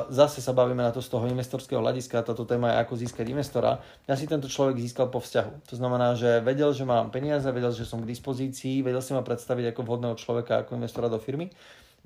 zase 0.09 0.45
sa 0.45 0.53
bavíme 0.53 0.81
na 0.81 0.93
to 0.93 1.01
z 1.01 1.09
toho 1.09 1.25
investorského 1.29 1.81
hľadiska, 1.81 2.25
táto 2.25 2.45
téma 2.45 2.73
je 2.73 2.77
ako 2.85 2.95
získať 3.01 3.27
investora. 3.33 3.81
Ja 4.05 4.17
si 4.17 4.29
tento 4.29 4.49
človek 4.49 4.77
získal 4.81 5.09
po 5.09 5.21
vzťahu. 5.21 5.73
To 5.73 5.75
znamená, 5.77 6.17
že 6.17 6.41
vedel, 6.45 6.73
že 6.77 6.85
mám 6.85 7.13
peniaze, 7.13 7.49
vedel, 7.49 7.73
že 7.73 7.89
som 7.89 8.05
k 8.05 8.11
dispozícii, 8.13 8.85
vedel 8.85 9.01
si 9.01 9.17
ma 9.17 9.25
predstaviť 9.25 9.73
ako 9.73 9.81
vhodného 9.89 10.17
človeka, 10.21 10.65
ako 10.65 10.77
investora 10.77 11.09
do 11.09 11.17
firmy 11.21 11.49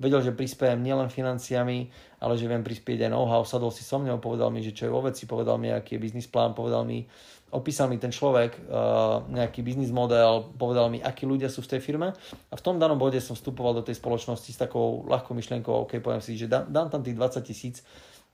vedel, 0.01 0.25
že 0.25 0.33
prispiejem 0.33 0.81
nielen 0.81 1.13
financiami, 1.13 1.93
ale 2.17 2.33
že 2.33 2.49
viem 2.49 2.65
prispieť 2.65 3.05
aj 3.05 3.11
know-how, 3.13 3.45
sadol 3.45 3.69
si 3.69 3.85
so 3.85 4.01
mnou, 4.01 4.17
povedal 4.17 4.49
mi, 4.49 4.65
že 4.65 4.73
čo 4.73 4.89
je 4.89 4.91
vo 4.91 5.05
veci, 5.05 5.29
povedal 5.29 5.61
mi, 5.61 5.69
aký 5.69 5.95
je 5.95 6.03
biznis 6.03 6.25
plán, 6.25 6.57
povedal 6.57 6.81
mi, 6.81 7.05
opísal 7.53 7.91
mi 7.91 8.01
ten 8.01 8.09
človek, 8.09 8.57
uh, 8.65 9.27
nejaký 9.29 9.61
biznis 9.61 9.93
model, 9.93 10.49
povedal 10.55 10.89
mi, 10.89 11.03
akí 11.03 11.29
ľudia 11.29 11.51
sú 11.51 11.61
v 11.61 11.77
tej 11.77 11.81
firme. 11.83 12.15
A 12.49 12.53
v 12.57 12.63
tom 12.63 12.79
danom 12.81 12.97
bode 12.97 13.19
som 13.21 13.37
vstupoval 13.37 13.77
do 13.77 13.83
tej 13.85 13.99
spoločnosti 13.99 14.49
s 14.49 14.57
takou 14.57 15.05
ľahkou 15.05 15.37
myšlienkou, 15.37 15.85
OK, 15.85 16.01
poviem 16.01 16.23
si, 16.23 16.39
že 16.39 16.49
dám, 16.49 16.65
dám 16.71 16.87
tam 16.89 17.03
tých 17.03 17.19
20 17.19 17.45
tisíc, 17.45 17.85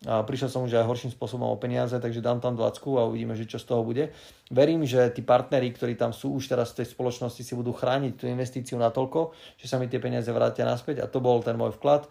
a 0.05 0.21
prišiel 0.21 0.53
som 0.53 0.61
už 0.61 0.77
aj 0.77 0.85
horším 0.85 1.09
spôsobom 1.09 1.49
o 1.49 1.57
peniaze, 1.57 1.97
takže 1.97 2.21
dám 2.21 2.37
tam 2.37 2.53
20 2.53 3.01
a 3.01 3.09
uvidíme, 3.09 3.33
že 3.33 3.49
čo 3.49 3.57
z 3.57 3.65
toho 3.65 3.81
bude. 3.81 4.13
Verím, 4.53 4.85
že 4.85 5.09
tí 5.09 5.25
partneri, 5.25 5.73
ktorí 5.73 5.97
tam 5.97 6.13
sú 6.13 6.37
už 6.37 6.53
teraz 6.53 6.69
v 6.77 6.85
tej 6.85 6.93
spoločnosti, 6.93 7.41
si 7.41 7.53
budú 7.57 7.73
chrániť 7.73 8.13
tú 8.13 8.29
investíciu 8.29 8.77
natoľko, 8.77 9.33
že 9.57 9.65
sa 9.65 9.81
mi 9.81 9.89
tie 9.89 9.97
peniaze 9.97 10.29
vrátia 10.29 10.69
naspäť 10.69 11.01
a 11.01 11.09
to 11.09 11.17
bol 11.17 11.41
ten 11.41 11.57
môj 11.57 11.73
vklad. 11.81 12.05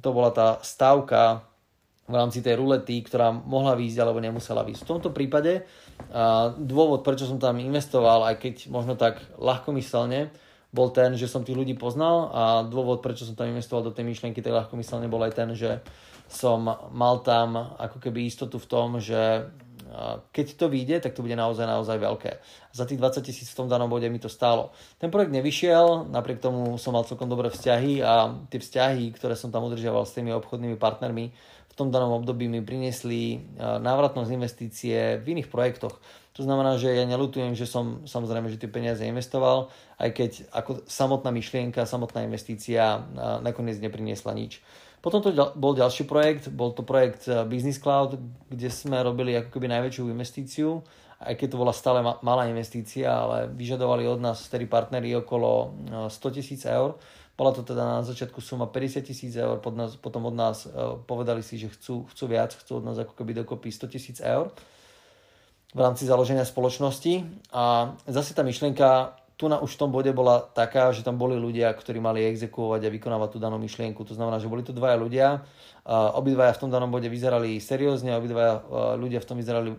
To 0.00 0.08
bola 0.16 0.32
tá 0.32 0.56
stávka 0.64 1.44
v 2.08 2.16
rámci 2.16 2.40
tej 2.40 2.56
rulety, 2.56 3.04
ktorá 3.04 3.28
mohla 3.28 3.76
výjsť 3.76 3.98
alebo 4.00 4.24
nemusela 4.24 4.64
výjsť. 4.64 4.88
V 4.88 4.90
tomto 4.96 5.12
prípade 5.12 5.68
a 6.08 6.56
dôvod, 6.56 7.04
prečo 7.04 7.28
som 7.28 7.36
tam 7.36 7.60
investoval, 7.60 8.24
aj 8.32 8.40
keď 8.40 8.54
možno 8.72 8.96
tak 8.96 9.20
ľahkomyselne, 9.36 10.32
bol 10.72 10.92
ten, 10.92 11.16
že 11.16 11.28
som 11.28 11.44
tých 11.44 11.56
ľudí 11.56 11.76
poznal 11.76 12.28
a 12.32 12.42
dôvod, 12.64 13.00
prečo 13.00 13.24
som 13.24 13.36
tam 13.36 13.52
investoval 13.52 13.88
do 13.88 13.92
tej 13.92 14.04
myšlienky, 14.04 14.40
tak 14.40 14.52
ľahkomyselne 14.52 15.08
bol 15.08 15.20
aj 15.24 15.32
ten, 15.36 15.48
že 15.52 15.80
som 16.28 16.68
mal 16.92 17.24
tam 17.24 17.56
ako 17.56 17.98
keby 17.98 18.28
istotu 18.28 18.60
v 18.60 18.70
tom, 18.70 19.00
že 19.00 19.48
keď 20.36 20.46
to 20.60 20.68
vyjde, 20.68 21.00
tak 21.00 21.16
to 21.16 21.24
bude 21.24 21.32
naozaj, 21.32 21.64
naozaj 21.64 21.96
veľké. 21.96 22.32
Za 22.76 22.84
tých 22.84 23.00
20 23.00 23.24
tisíc 23.24 23.48
v 23.48 23.64
tom 23.64 23.68
danom 23.72 23.88
bode 23.88 24.04
mi 24.12 24.20
to 24.20 24.28
stálo. 24.28 24.68
Ten 25.00 25.08
projekt 25.08 25.32
nevyšiel, 25.32 26.12
napriek 26.12 26.44
tomu 26.44 26.76
som 26.76 26.92
mal 26.92 27.08
celkom 27.08 27.24
dobré 27.24 27.48
vzťahy 27.48 28.04
a 28.04 28.36
tie 28.52 28.60
vzťahy, 28.60 29.16
ktoré 29.16 29.32
som 29.32 29.48
tam 29.48 29.64
udržiaval 29.64 30.04
s 30.04 30.12
tými 30.12 30.36
obchodnými 30.36 30.76
partnermi, 30.76 31.32
v 31.68 31.74
tom 31.86 31.88
danom 31.88 32.20
období 32.20 32.52
mi 32.52 32.60
priniesli 32.60 33.40
návratnosť 33.56 34.30
investície 34.34 35.16
v 35.24 35.26
iných 35.38 35.48
projektoch. 35.48 35.96
To 36.36 36.42
znamená, 36.44 36.76
že 36.76 36.92
ja 36.92 37.08
nelutujem, 37.08 37.56
že 37.56 37.64
som 37.64 38.04
samozrejme, 38.04 38.50
že 38.52 38.60
tie 38.60 38.70
peniaze 38.70 39.02
investoval, 39.06 39.72
aj 39.96 40.10
keď 40.10 40.30
ako 40.52 40.84
samotná 40.84 41.32
myšlienka, 41.32 41.88
samotná 41.88 42.28
investícia 42.28 43.08
nakoniec 43.40 43.80
nepriniesla 43.80 44.36
nič. 44.36 44.60
Potom 44.98 45.22
to 45.22 45.30
bol 45.54 45.78
ďalší 45.78 46.04
projekt, 46.10 46.50
bol 46.50 46.74
to 46.74 46.82
projekt 46.82 47.30
Business 47.46 47.78
Cloud, 47.78 48.18
kde 48.50 48.68
sme 48.68 48.98
robili 48.98 49.38
ako 49.38 49.54
keby 49.54 49.70
najväčšiu 49.70 50.10
investíciu, 50.10 50.82
aj 51.22 51.34
keď 51.38 51.54
to 51.54 51.60
bola 51.60 51.70
stále 51.70 52.02
malá 52.02 52.50
investícia, 52.50 53.06
ale 53.06 53.46
vyžadovali 53.50 54.06
od 54.10 54.18
nás 54.18 54.50
tedy 54.50 54.66
partnery 54.66 55.14
okolo 55.14 55.74
100 56.10 56.36
tisíc 56.36 56.66
eur 56.66 56.98
bola 57.38 57.54
to 57.54 57.62
teda 57.62 57.82
na 57.86 58.02
začiatku 58.02 58.42
suma 58.42 58.66
50 58.66 59.06
tisíc 59.06 59.30
eur, 59.38 59.62
potom 60.02 60.26
od 60.26 60.34
nás 60.34 60.66
uh, 60.66 60.98
povedali 61.06 61.38
si, 61.46 61.54
že 61.54 61.70
chcú, 61.70 62.10
chcú 62.10 62.24
viac, 62.26 62.50
chcú 62.50 62.82
od 62.82 62.84
nás 62.90 62.98
ako 62.98 63.14
keby 63.14 63.30
dokopy 63.46 63.70
100 63.70 63.94
tisíc 63.94 64.18
eur 64.18 64.50
v 65.70 65.78
rámci 65.78 66.02
založenia 66.02 66.42
spoločnosti. 66.42 67.22
A 67.54 67.94
zase 68.10 68.34
tá 68.34 68.42
myšlienka 68.42 69.14
tu 69.38 69.46
na 69.46 69.62
už 69.62 69.78
v 69.78 69.80
tom 69.86 69.94
bode 69.94 70.10
bola 70.10 70.42
taká, 70.42 70.90
že 70.90 71.06
tam 71.06 71.14
boli 71.14 71.38
ľudia, 71.38 71.70
ktorí 71.70 72.02
mali 72.02 72.26
exekuovať 72.26 72.82
a 72.82 72.90
vykonávať 72.90 73.28
tú 73.30 73.38
danú 73.38 73.54
myšlienku. 73.62 74.02
To 74.02 74.18
znamená, 74.18 74.42
že 74.42 74.50
boli 74.50 74.66
tu 74.66 74.74
dvaja 74.74 74.98
ľudia, 74.98 75.46
obidvaja 76.18 76.58
v 76.58 76.60
tom 76.66 76.74
danom 76.74 76.90
bode 76.90 77.06
vyzerali 77.06 77.62
seriózne, 77.62 78.18
obidvaja 78.18 78.66
ľudia 78.98 79.22
v 79.22 79.28
tom 79.30 79.38
vyzerali, 79.38 79.70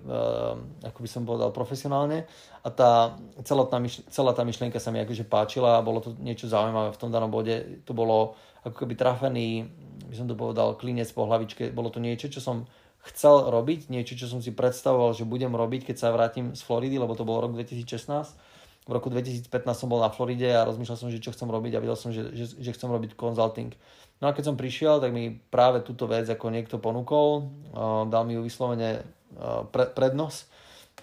ako 0.79 0.99
by 1.03 1.09
som 1.11 1.27
povedal, 1.27 1.51
profesionálne 1.51 2.23
a 2.63 2.69
tá, 2.71 3.19
celá, 3.43 3.67
tá 3.67 3.83
celá 4.07 4.31
tá 4.31 4.47
myšlienka 4.47 4.79
sa 4.79 4.95
mi 4.95 5.03
akože 5.03 5.27
páčila 5.27 5.75
a 5.75 5.83
bolo 5.83 5.99
to 5.99 6.15
niečo 6.23 6.47
zaujímavé 6.47 6.95
v 6.95 6.99
tom 7.03 7.11
danom 7.11 7.27
bode. 7.27 7.83
To 7.83 7.91
bolo 7.91 8.39
ako 8.63 8.87
keby 8.87 8.95
trafený, 8.95 9.67
by 10.07 10.15
som 10.15 10.31
to 10.31 10.39
povedal, 10.39 10.79
klinec 10.79 11.11
po 11.11 11.27
hlavičke. 11.27 11.75
Bolo 11.75 11.91
to 11.91 11.99
niečo, 11.99 12.31
čo 12.31 12.39
som 12.39 12.63
chcel 13.11 13.51
robiť, 13.51 13.91
niečo, 13.91 14.15
čo 14.15 14.31
som 14.31 14.39
si 14.39 14.55
predstavoval, 14.55 15.11
že 15.15 15.27
budem 15.27 15.51
robiť, 15.51 15.91
keď 15.91 15.95
sa 15.99 16.15
vrátim 16.15 16.55
z 16.55 16.63
Floridy, 16.63 16.95
lebo 16.95 17.11
to 17.15 17.27
bol 17.27 17.43
rok 17.43 17.55
2016 17.59 18.48
v 18.89 18.98
roku 18.98 19.13
2015 19.13 19.46
som 19.77 19.86
bol 19.86 20.01
na 20.01 20.10
Floride 20.10 20.50
a 20.50 20.65
rozmýšľal 20.65 20.98
som, 20.98 21.13
že 21.13 21.22
čo 21.22 21.29
chcem 21.29 21.46
robiť 21.46 21.77
a 21.77 21.84
videl 21.86 21.93
som, 21.93 22.10
že, 22.10 22.34
že, 22.34 22.58
že 22.58 22.74
chcem 22.74 22.89
robiť 22.89 23.13
consulting. 23.13 23.69
No 24.17 24.27
a 24.27 24.34
keď 24.34 24.50
som 24.50 24.58
prišiel, 24.58 24.98
tak 24.98 25.13
mi 25.13 25.38
práve 25.53 25.86
túto 25.86 26.10
vec 26.10 26.25
ako 26.25 26.50
niekto 26.50 26.81
ponúkol, 26.81 27.53
uh, 27.69 28.10
dal 28.10 28.25
mi 28.25 28.34
ju 28.34 28.41
vyslovene 28.41 29.05
uh, 29.38 29.69
pre, 29.69 29.93
prednos 29.93 30.50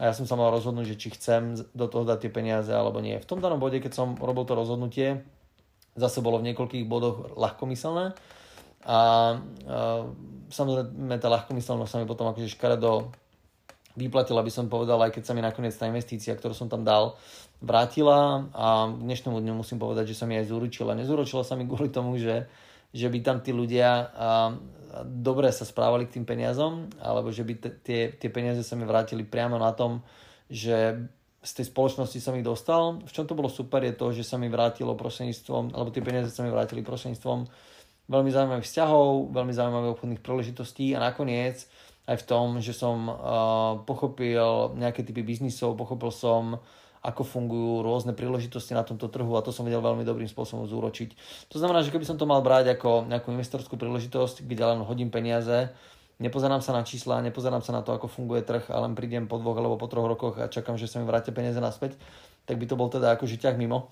a 0.03 0.11
ja 0.11 0.13
som 0.13 0.27
sa 0.27 0.35
mal 0.35 0.51
rozhodnúť, 0.51 0.93
že 0.93 1.01
či 1.01 1.09
chcem 1.15 1.57
do 1.73 1.87
toho 1.87 2.03
dať 2.03 2.27
tie 2.27 2.31
peniaze 2.35 2.75
alebo 2.75 2.99
nie. 2.99 3.17
V 3.17 3.29
tom 3.31 3.39
danom 3.39 3.63
bode, 3.63 3.79
keď 3.79 3.95
som 3.95 4.19
robil 4.19 4.43
to 4.43 4.59
rozhodnutie, 4.59 5.23
zase 5.95 6.19
bolo 6.21 6.43
v 6.43 6.53
niekoľkých 6.53 6.85
bodoch 6.85 7.39
ľahkomyselné 7.39 8.19
a 8.83 8.99
uh, 9.39 10.03
samozrejme 10.51 11.17
tá 11.23 11.31
ľahkomyselnosť 11.31 11.91
sa 11.91 11.99
mi 12.03 12.07
potom 12.11 12.29
akože 12.35 12.51
škaredo 12.51 13.15
vyplatila, 13.97 14.45
by 14.45 14.53
som 14.53 14.69
povedal, 14.69 15.01
aj 15.03 15.17
keď 15.17 15.23
sa 15.25 15.33
mi 15.33 15.41
nakoniec 15.41 15.73
tá 15.73 15.89
investícia, 15.89 16.37
ktorú 16.37 16.53
som 16.53 16.69
tam 16.69 16.85
dal, 16.85 17.17
vrátila 17.65 18.53
a 18.53 18.93
k 18.93 19.01
dnešnému 19.01 19.41
dňu 19.41 19.55
musím 19.57 19.81
povedať, 19.81 20.13
že 20.13 20.19
sa 20.21 20.29
mi 20.29 20.37
aj 20.37 20.53
zúročila. 20.53 20.93
Nezúročila 20.93 21.41
sa 21.41 21.57
mi 21.57 21.65
kvôli 21.65 21.89
tomu, 21.89 22.21
že, 22.21 22.45
že 22.93 23.09
by 23.09 23.19
tam 23.25 23.41
tí 23.41 23.57
ľudia 23.57 24.13
dobre 25.05 25.53
sa 25.53 25.65
správali 25.65 26.09
k 26.09 26.21
tým 26.21 26.25
peniazom, 26.29 26.89
alebo 27.01 27.29
že 27.33 27.45
by 27.45 27.55
t- 27.57 27.77
tie, 27.85 28.01
tie 28.17 28.31
peniaze 28.33 28.65
sa 28.65 28.77
mi 28.77 28.89
vrátili 28.89 29.25
priamo 29.25 29.57
na 29.61 29.73
tom, 29.73 30.05
že 30.49 31.09
z 31.47 31.53
tej 31.53 31.67
spoločnosti 31.69 32.17
som 32.21 32.33
ich 32.37 32.47
dostal. 32.47 33.05
V 33.05 33.13
čom 33.13 33.29
to 33.29 33.37
bolo 33.37 33.53
super 33.53 33.85
je 33.85 33.93
to, 33.93 34.13
že 34.13 34.25
sa 34.25 34.41
mi 34.41 34.49
vrátilo 34.49 34.97
prostredníctvom, 34.97 35.77
alebo 35.77 35.93
tie 35.93 36.01
peniaze 36.01 36.33
sa 36.33 36.45
mi 36.45 36.53
vrátili 36.53 36.81
prostredníctvom 36.81 37.49
veľmi 38.07 38.31
zaujímavých 38.31 38.67
vzťahov, 38.67 39.35
veľmi 39.35 39.53
zaujímavých 39.53 39.93
obchodných 39.99 40.23
príležitostí 40.23 40.95
a 40.95 41.03
nakoniec 41.03 41.67
aj 42.07 42.17
v 42.23 42.27
tom, 42.27 42.47
že 42.63 42.71
som 42.71 43.11
uh, 43.11 43.17
pochopil 43.83 44.75
nejaké 44.79 45.03
typy 45.03 45.27
biznisov, 45.27 45.75
pochopil 45.75 46.15
som, 46.15 46.63
ako 47.03 47.23
fungujú 47.23 47.87
rôzne 47.87 48.15
príležitosti 48.15 48.75
na 48.75 48.83
tomto 48.83 49.07
trhu 49.07 49.31
a 49.39 49.43
to 49.43 49.55
som 49.55 49.63
vedel 49.63 49.79
veľmi 49.79 50.03
dobrým 50.03 50.27
spôsobom 50.27 50.67
zúročiť. 50.67 51.15
To 51.55 51.63
znamená, 51.63 51.87
že 51.87 51.95
keby 51.95 52.03
som 52.03 52.19
to 52.19 52.27
mal 52.27 52.43
brať 52.43 52.75
ako 52.75 53.07
nejakú 53.07 53.31
investorskú 53.31 53.79
príležitosť, 53.79 54.43
kde 54.43 54.63
len 54.67 54.81
hodím 54.83 55.11
peniaze, 55.11 55.71
nepozerám 56.19 56.63
sa 56.63 56.75
na 56.75 56.83
čísla, 56.83 57.23
nepozerám 57.23 57.63
sa 57.63 57.75
na 57.75 57.87
to, 57.87 57.95
ako 57.95 58.11
funguje 58.11 58.43
trh 58.43 58.71
a 58.75 58.83
len 58.83 58.99
prídem 58.99 59.31
po 59.31 59.39
dvoch 59.39 59.55
alebo 59.55 59.79
po 59.79 59.87
troch 59.87 60.11
rokoch 60.11 60.35
a 60.43 60.51
čakám, 60.51 60.75
že 60.75 60.91
sa 60.91 60.99
mi 60.99 61.07
vrátia 61.07 61.31
peniaze 61.31 61.63
naspäť, 61.63 61.95
tak 62.43 62.59
by 62.59 62.67
to 62.67 62.75
bol 62.75 62.91
teda 62.91 63.15
ako 63.15 63.31
ťah 63.31 63.55
mimo 63.55 63.87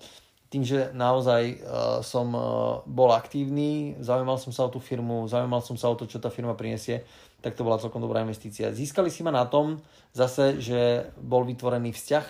tým, 0.49 0.61
že 0.61 0.93
naozaj 0.93 1.43
uh, 1.57 1.99
som 2.05 2.27
uh, 2.31 2.43
bol 2.85 3.11
aktívny, 3.11 3.97
zaujímal 3.99 4.37
som 4.37 4.53
sa 4.53 4.69
o 4.69 4.73
tú 4.73 4.77
firmu, 4.77 5.25
zaujímal 5.25 5.59
som 5.59 5.75
sa 5.75 5.89
o 5.89 5.97
to, 5.97 6.05
čo 6.05 6.21
tá 6.21 6.29
firma 6.29 6.53
prinesie, 6.53 7.01
tak 7.41 7.57
to 7.57 7.65
bola 7.65 7.81
celkom 7.81 8.01
dobrá 8.01 8.21
investícia. 8.21 8.73
Získali 8.73 9.13
si 9.13 9.21
ma 9.21 9.33
na 9.33 9.45
tom 9.45 9.81
zase, 10.13 10.57
že 10.61 11.09
bol 11.17 11.45
vytvorený 11.45 11.93
vzťah, 11.93 12.25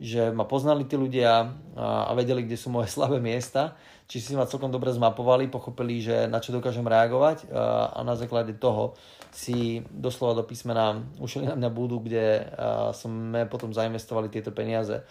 že 0.00 0.32
ma 0.34 0.48
poznali 0.48 0.88
tí 0.88 0.96
ľudia 0.96 1.52
a, 1.76 2.12
vedeli, 2.16 2.44
kde 2.44 2.56
sú 2.56 2.68
moje 2.72 2.92
slabé 2.96 3.20
miesta, 3.20 3.76
či 4.04 4.20
si 4.20 4.36
ma 4.36 4.44
celkom 4.44 4.68
dobre 4.68 4.92
zmapovali, 4.92 5.48
pochopili, 5.48 6.04
že 6.04 6.28
na 6.28 6.40
čo 6.40 6.52
dokážem 6.52 6.84
reagovať 6.84 7.48
a, 7.48 8.00
na 8.04 8.16
základe 8.16 8.56
toho 8.56 8.96
si 9.34 9.82
doslova 9.90 10.38
do 10.38 10.44
písmena 10.46 11.02
ušli 11.18 11.50
na 11.50 11.58
mňa 11.58 11.70
budú, 11.74 11.98
kde 11.98 12.54
sme 12.94 13.50
potom 13.50 13.74
zainvestovali 13.74 14.30
tieto 14.30 14.54
peniaze. 14.54 15.02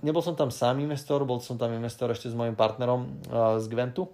Nebol 0.00 0.22
som 0.24 0.32
tam 0.32 0.48
sám 0.48 0.80
investor, 0.80 1.24
bol 1.28 1.40
som 1.40 1.60
tam 1.60 1.72
investor 1.76 2.08
ešte 2.08 2.32
s 2.32 2.36
mojim 2.36 2.56
partnerom 2.56 3.20
z 3.60 3.66
Gventu 3.68 4.08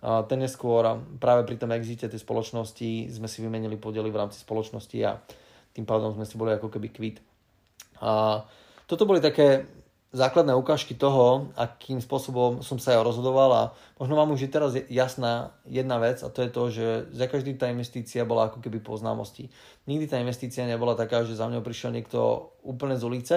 ten 0.00 0.40
neskôr 0.40 0.96
práve 1.20 1.44
pri 1.44 1.60
tom 1.60 1.76
exite 1.76 2.08
tej 2.08 2.20
spoločnosti 2.24 3.12
sme 3.12 3.28
si 3.28 3.44
vymenili 3.44 3.76
podiely 3.76 4.08
v 4.08 4.20
rámci 4.24 4.40
spoločnosti 4.40 4.96
a 5.04 5.20
tým 5.76 5.84
pádom 5.84 6.16
sme 6.16 6.24
si 6.24 6.40
boli 6.40 6.56
ako 6.56 6.72
keby 6.72 6.88
kvit. 6.88 7.16
A 8.00 8.40
toto 8.88 9.04
boli 9.04 9.20
také 9.20 9.68
základné 10.10 10.56
ukážky 10.56 10.96
toho, 10.96 11.52
akým 11.54 12.00
spôsobom 12.02 12.64
som 12.64 12.80
sa 12.80 12.96
ja 12.96 13.00
rozhodoval 13.04 13.50
a 13.52 13.62
možno 14.00 14.18
vám 14.18 14.34
už 14.34 14.48
je 14.48 14.50
teraz 14.50 14.72
jasná 14.88 15.54
jedna 15.68 16.00
vec 16.00 16.24
a 16.24 16.32
to 16.32 16.42
je 16.42 16.50
to, 16.50 16.62
že 16.72 16.86
za 17.14 17.30
každý 17.30 17.54
tá 17.54 17.68
investícia 17.70 18.26
bola 18.26 18.48
ako 18.48 18.64
keby 18.64 18.80
poznámosti. 18.80 19.52
Nikdy 19.84 20.10
tá 20.10 20.16
investícia 20.18 20.66
nebola 20.66 20.98
taká, 20.98 21.22
že 21.28 21.38
za 21.38 21.46
mňou 21.46 21.62
prišiel 21.62 21.92
niekto 21.92 22.50
úplne 22.64 22.96
z 22.96 23.04
ulice, 23.04 23.36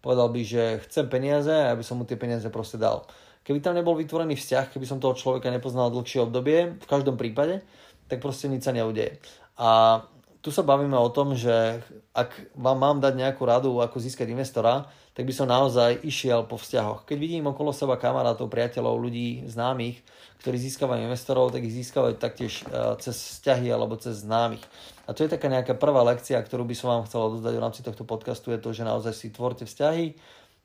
povedal 0.00 0.28
by, 0.32 0.40
že 0.44 0.62
chcem 0.88 1.06
peniaze 1.08 1.52
a 1.52 1.72
ja 1.72 1.84
som 1.84 2.00
mu 2.00 2.04
tie 2.08 2.16
peniaze 2.16 2.48
proste 2.48 2.80
dal. 2.80 3.04
Keby 3.44 3.64
tam 3.64 3.76
nebol 3.76 3.96
vytvorený 3.96 4.36
vzťah, 4.36 4.72
keby 4.72 4.84
som 4.84 5.00
toho 5.00 5.16
človeka 5.16 5.48
nepoznal 5.48 5.88
dlhšie 5.88 6.24
obdobie, 6.28 6.76
v 6.76 6.86
každom 6.88 7.16
prípade, 7.16 7.64
tak 8.08 8.20
proste 8.20 8.48
nič 8.52 8.66
sa 8.66 8.76
neudeje. 8.76 9.16
A 9.56 10.02
tu 10.40 10.48
sa 10.48 10.64
bavíme 10.64 10.96
o 10.96 11.12
tom, 11.12 11.36
že 11.36 11.84
ak 12.16 12.56
vám 12.56 12.78
mám 12.80 12.96
dať 13.00 13.12
nejakú 13.12 13.44
radu, 13.44 13.76
ako 13.80 14.00
získať 14.00 14.32
investora, 14.32 14.88
tak 15.12 15.28
by 15.28 15.36
som 15.36 15.44
naozaj 15.44 16.00
išiel 16.00 16.48
po 16.48 16.56
vzťahoch. 16.56 17.04
Keď 17.04 17.16
vidím 17.20 17.44
okolo 17.52 17.76
seba 17.76 18.00
kamarátov, 18.00 18.48
priateľov, 18.48 18.96
ľudí, 18.96 19.44
známych, 19.44 20.00
ktorí 20.40 20.56
získavajú 20.56 21.04
investorov, 21.04 21.52
tak 21.52 21.68
ich 21.68 21.76
získavajú 21.76 22.16
taktiež 22.16 22.64
e, 22.64 22.96
cez 23.04 23.16
vzťahy 23.36 23.68
alebo 23.68 24.00
cez 24.00 24.24
známych. 24.24 24.64
A 25.10 25.14
to 25.16 25.26
je 25.26 25.34
taká 25.34 25.50
nejaká 25.50 25.74
prvá 25.74 26.06
lekcia, 26.06 26.38
ktorú 26.38 26.62
by 26.62 26.74
som 26.78 26.94
vám 26.94 27.10
chcel 27.10 27.26
odozdať 27.26 27.54
v 27.58 27.64
rámci 27.66 27.80
tohto 27.82 28.06
podcastu, 28.06 28.54
je 28.54 28.62
to, 28.62 28.70
že 28.70 28.86
naozaj 28.86 29.10
si 29.10 29.34
tvorte 29.34 29.66
vzťahy, 29.66 30.14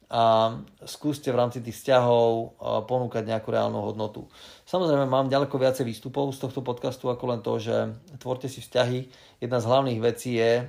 a 0.06 0.54
skúste 0.86 1.34
v 1.34 1.40
rámci 1.42 1.66
tých 1.66 1.82
vzťahov 1.82 2.62
ponúkať 2.86 3.26
nejakú 3.26 3.50
reálnu 3.50 3.82
hodnotu. 3.82 4.30
Samozrejme, 4.70 5.10
mám 5.10 5.34
ďaleko 5.34 5.58
viacej 5.58 5.82
výstupov 5.82 6.30
z 6.30 6.46
tohto 6.46 6.62
podcastu 6.62 7.10
ako 7.10 7.26
len 7.34 7.42
to, 7.42 7.58
že 7.58 7.90
tvorte 8.22 8.46
si 8.46 8.62
vzťahy. 8.62 9.10
Jedna 9.42 9.58
z 9.58 9.66
hlavných 9.66 10.00
vecí 10.06 10.38
je, 10.38 10.62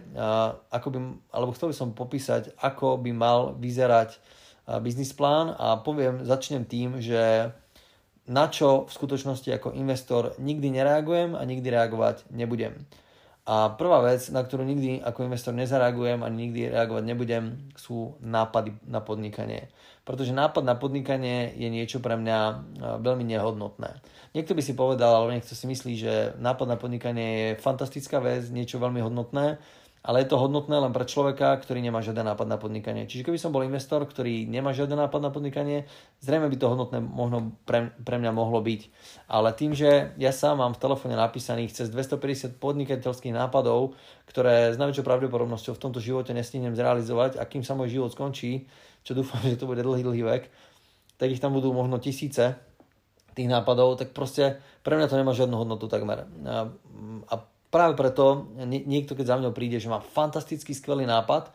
ako 0.72 0.88
by, 0.88 0.98
alebo 1.36 1.52
chcel 1.52 1.68
by 1.68 1.76
som 1.76 1.92
popísať, 1.92 2.56
ako 2.56 2.96
by 2.96 3.12
mal 3.12 3.52
vyzerať 3.60 4.16
biznis 4.80 5.12
plán 5.12 5.52
a 5.52 5.76
poviem, 5.84 6.24
začnem 6.24 6.64
tým, 6.64 7.04
že 7.04 7.52
na 8.24 8.48
čo 8.48 8.88
v 8.88 8.90
skutočnosti 8.90 9.52
ako 9.52 9.76
investor 9.76 10.32
nikdy 10.40 10.80
nereagujem 10.80 11.36
a 11.36 11.44
nikdy 11.44 11.76
reagovať 11.76 12.24
nebudem. 12.32 12.88
A 13.46 13.70
prvá 13.78 14.02
vec, 14.02 14.26
na 14.34 14.42
ktorú 14.42 14.66
nikdy 14.66 15.06
ako 15.06 15.30
investor 15.30 15.54
nezareagujem 15.54 16.26
a 16.26 16.28
nikdy 16.28 16.66
reagovať 16.66 17.04
nebudem, 17.06 17.70
sú 17.78 18.18
nápady 18.18 18.74
na 18.90 18.98
podnikanie. 18.98 19.70
Pretože 20.02 20.34
nápad 20.34 20.66
na 20.66 20.74
podnikanie 20.74 21.54
je 21.54 21.70
niečo 21.70 22.02
pre 22.02 22.18
mňa 22.18 22.38
e, 22.42 22.54
veľmi 23.06 23.22
nehodnotné. 23.22 24.02
Niekto 24.34 24.50
by 24.50 24.62
si 24.66 24.74
povedal, 24.74 25.14
alebo 25.14 25.30
niekto 25.30 25.54
si 25.54 25.62
myslí, 25.70 25.92
že 25.94 26.14
nápad 26.42 26.66
na 26.66 26.78
podnikanie 26.78 27.54
je 27.54 27.62
fantastická 27.62 28.18
vec, 28.18 28.50
niečo 28.50 28.82
veľmi 28.82 28.98
hodnotné, 28.98 29.62
ale 30.06 30.22
je 30.22 30.30
to 30.30 30.38
hodnotné 30.38 30.78
len 30.78 30.94
pre 30.94 31.02
človeka, 31.02 31.58
ktorý 31.58 31.82
nemá 31.82 31.98
žiaden 31.98 32.22
nápad 32.22 32.46
na 32.46 32.62
podnikanie. 32.62 33.10
Čiže 33.10 33.26
keby 33.26 33.42
som 33.42 33.50
bol 33.50 33.66
investor, 33.66 34.06
ktorý 34.06 34.46
nemá 34.46 34.70
žiaden 34.70 34.94
nápad 34.94 35.18
na 35.18 35.34
podnikanie, 35.34 35.90
zrejme 36.22 36.46
by 36.46 36.56
to 36.62 36.70
hodnotné 36.70 37.02
možno 37.02 37.58
pre, 37.66 37.90
pre 38.06 38.22
mňa 38.22 38.30
mohlo 38.30 38.62
byť. 38.62 38.86
Ale 39.26 39.50
tým, 39.50 39.74
že 39.74 40.14
ja 40.14 40.30
sám 40.30 40.62
mám 40.62 40.78
v 40.78 40.82
telefóne 40.86 41.18
napísaných 41.18 41.74
cez 41.74 41.86
250 41.90 42.62
podnikateľských 42.62 43.34
nápadov, 43.34 43.98
ktoré 44.30 44.70
s 44.70 44.78
najväčšou 44.78 45.02
pravdepodobnosťou 45.02 45.74
v 45.74 45.82
tomto 45.82 45.98
živote 45.98 46.30
nestihnem 46.30 46.78
zrealizovať 46.78 47.42
a 47.42 47.42
kým 47.42 47.66
sa 47.66 47.74
môj 47.74 47.98
život 47.98 48.14
skončí, 48.14 48.70
čo 49.02 49.18
dúfam, 49.18 49.42
že 49.50 49.58
to 49.58 49.66
bude 49.66 49.82
dlhý, 49.82 50.06
dlhý 50.06 50.22
vek, 50.22 50.44
tak 51.18 51.34
ich 51.34 51.42
tam 51.42 51.50
budú 51.50 51.74
možno 51.74 51.98
tisíce 51.98 52.54
tých 53.34 53.50
nápadov, 53.50 53.98
tak 53.98 54.14
proste 54.14 54.62
pre 54.86 54.94
mňa 54.96 55.10
to 55.10 55.18
nemá 55.18 55.34
žiadnu 55.34 55.58
hodnotu 55.58 55.90
takmer. 55.90 56.24
A, 56.46 56.72
a 57.28 57.34
Práve 57.70 57.98
preto 57.98 58.46
niekto, 58.64 59.18
keď 59.18 59.26
za 59.26 59.36
mňou 59.42 59.52
príde, 59.52 59.82
že 59.82 59.90
má 59.90 59.98
fantastický, 59.98 60.72
skvelý 60.72 61.04
nápad 61.04 61.50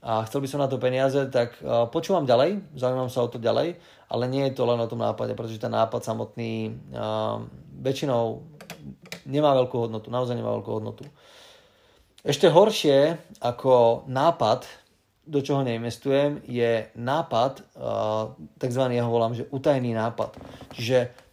a 0.00 0.22
chcel 0.24 0.40
by 0.44 0.48
som 0.48 0.62
na 0.62 0.70
to 0.70 0.78
peniaze, 0.78 1.18
tak 1.34 1.58
počúvam 1.90 2.22
ďalej, 2.22 2.62
zaujímam 2.78 3.10
sa 3.10 3.26
o 3.26 3.32
to 3.32 3.42
ďalej, 3.42 3.74
ale 4.06 4.24
nie 4.30 4.46
je 4.46 4.54
to 4.54 4.62
len 4.62 4.78
o 4.78 4.86
tom 4.86 5.02
nápade, 5.02 5.34
pretože 5.34 5.58
ten 5.58 5.74
nápad 5.74 6.06
samotný 6.06 6.70
väčšinou 7.82 8.46
nemá 9.26 9.50
veľkú 9.58 9.90
hodnotu, 9.90 10.06
naozaj 10.08 10.38
nemá 10.38 10.54
veľkú 10.54 10.70
hodnotu. 10.78 11.02
Ešte 12.22 12.46
horšie 12.46 13.18
ako 13.42 14.06
nápad, 14.06 14.66
do 15.26 15.42
čoho 15.42 15.66
neinvestujem, 15.66 16.46
je 16.46 16.86
nápad, 16.94 17.66
tzv. 18.62 18.82
ja 18.94 19.02
ho 19.02 19.10
volám, 19.10 19.34
že 19.34 19.50
utajený 19.50 19.90
nápad. 19.90 20.38
Čiže 20.70 21.25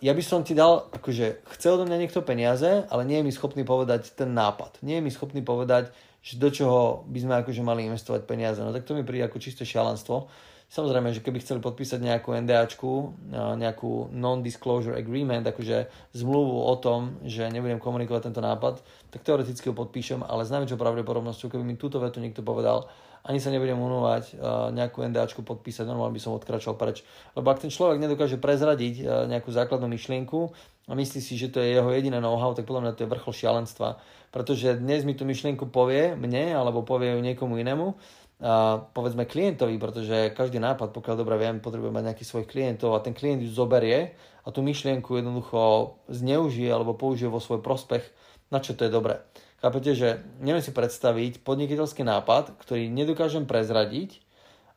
ja 0.00 0.12
by 0.16 0.22
som 0.24 0.40
ti 0.40 0.56
dal, 0.56 0.88
akože 0.88 1.44
chcel 1.56 1.76
do 1.76 1.84
mňa 1.84 2.00
niekto 2.00 2.24
peniaze, 2.24 2.88
ale 2.88 3.04
nie 3.04 3.20
je 3.20 3.26
mi 3.28 3.32
schopný 3.32 3.68
povedať 3.68 4.16
ten 4.16 4.32
nápad. 4.32 4.80
Nie 4.80 5.00
je 5.00 5.04
mi 5.04 5.12
schopný 5.12 5.44
povedať, 5.44 5.92
že 6.24 6.40
do 6.40 6.48
čoho 6.48 7.04
by 7.04 7.18
sme 7.20 7.34
akože 7.44 7.60
mali 7.60 7.84
investovať 7.84 8.24
peniaze. 8.24 8.64
No 8.64 8.72
tak 8.72 8.88
to 8.88 8.96
mi 8.96 9.04
príde 9.04 9.28
ako 9.28 9.36
čisté 9.36 9.68
šialenstvo. 9.68 10.28
Samozrejme, 10.68 11.16
že 11.16 11.24
keby 11.24 11.40
chceli 11.40 11.64
podpísať 11.64 11.96
nejakú 11.96 12.36
NDAčku, 12.44 12.92
nejakú 13.32 14.12
non-disclosure 14.12 15.00
agreement, 15.00 15.40
akože 15.40 15.88
zmluvu 16.12 16.60
o 16.60 16.74
tom, 16.76 17.16
že 17.24 17.48
nebudem 17.48 17.80
komunikovať 17.80 18.28
tento 18.28 18.44
nápad, 18.44 18.84
tak 19.08 19.24
teoreticky 19.24 19.72
ho 19.72 19.74
podpíšem, 19.76 20.20
ale 20.20 20.44
s 20.44 20.52
najväčšou 20.52 20.76
pravdepodobnosťou, 20.76 21.48
keby 21.56 21.64
mi 21.64 21.80
túto 21.80 21.96
vetu 22.04 22.20
niekto 22.20 22.44
povedal, 22.44 22.84
ani 23.28 23.38
sa 23.44 23.52
nebudem 23.52 23.76
unovať 23.76 24.24
uh, 24.32 24.72
nejakú 24.72 25.04
NDAčku 25.04 25.44
podpísať, 25.44 25.84
normálne 25.84 26.16
by 26.16 26.22
som 26.24 26.32
odkračal 26.32 26.80
preč. 26.80 27.04
Lebo 27.36 27.52
ak 27.52 27.60
ten 27.60 27.68
človek 27.68 28.00
nedokáže 28.00 28.40
prezradiť 28.40 28.94
uh, 29.04 29.28
nejakú 29.28 29.52
základnú 29.52 29.84
myšlienku 29.92 30.48
a 30.88 30.92
myslí 30.96 31.20
si, 31.20 31.36
že 31.36 31.52
to 31.52 31.60
je 31.60 31.76
jeho 31.76 31.92
jediné 31.92 32.24
know-how, 32.24 32.56
tak 32.56 32.64
podľa 32.64 32.88
mňa 32.88 32.92
to 32.96 33.04
je 33.04 33.12
vrchol 33.12 33.36
šialenstva. 33.36 34.00
Pretože 34.32 34.80
dnes 34.80 35.04
mi 35.04 35.12
tú 35.12 35.28
myšlienku 35.28 35.68
povie 35.68 36.16
mne 36.16 36.56
alebo 36.56 36.80
povie 36.80 37.12
ju 37.12 37.20
niekomu 37.20 37.60
inému, 37.60 37.92
a 38.38 38.78
povedzme 38.94 39.26
klientovi, 39.26 39.82
pretože 39.82 40.30
každý 40.30 40.62
nápad, 40.62 40.94
pokiaľ 40.94 41.14
dobre 41.18 41.34
viem, 41.42 41.58
potrebuje 41.58 41.90
mať 41.90 42.04
nejakých 42.06 42.30
svojich 42.30 42.46
klientov 42.46 42.94
a 42.94 43.02
ten 43.02 43.10
klient 43.10 43.42
ju 43.42 43.50
zoberie 43.50 44.14
a 44.46 44.48
tú 44.54 44.62
myšlienku 44.62 45.10
jednoducho 45.18 45.98
zneužije 46.06 46.70
alebo 46.70 46.94
použije 46.94 47.26
vo 47.26 47.42
svoj 47.42 47.58
prospech, 47.66 48.06
na 48.54 48.62
čo 48.62 48.78
to 48.78 48.86
je 48.86 48.94
dobré. 48.94 49.18
Chápete, 49.58 49.90
že 49.90 50.22
neviem 50.38 50.62
si 50.62 50.70
predstaviť 50.70 51.42
podnikateľský 51.42 52.06
nápad, 52.06 52.54
ktorý 52.62 52.86
nedokážem 52.94 53.42
prezradiť 53.42 54.22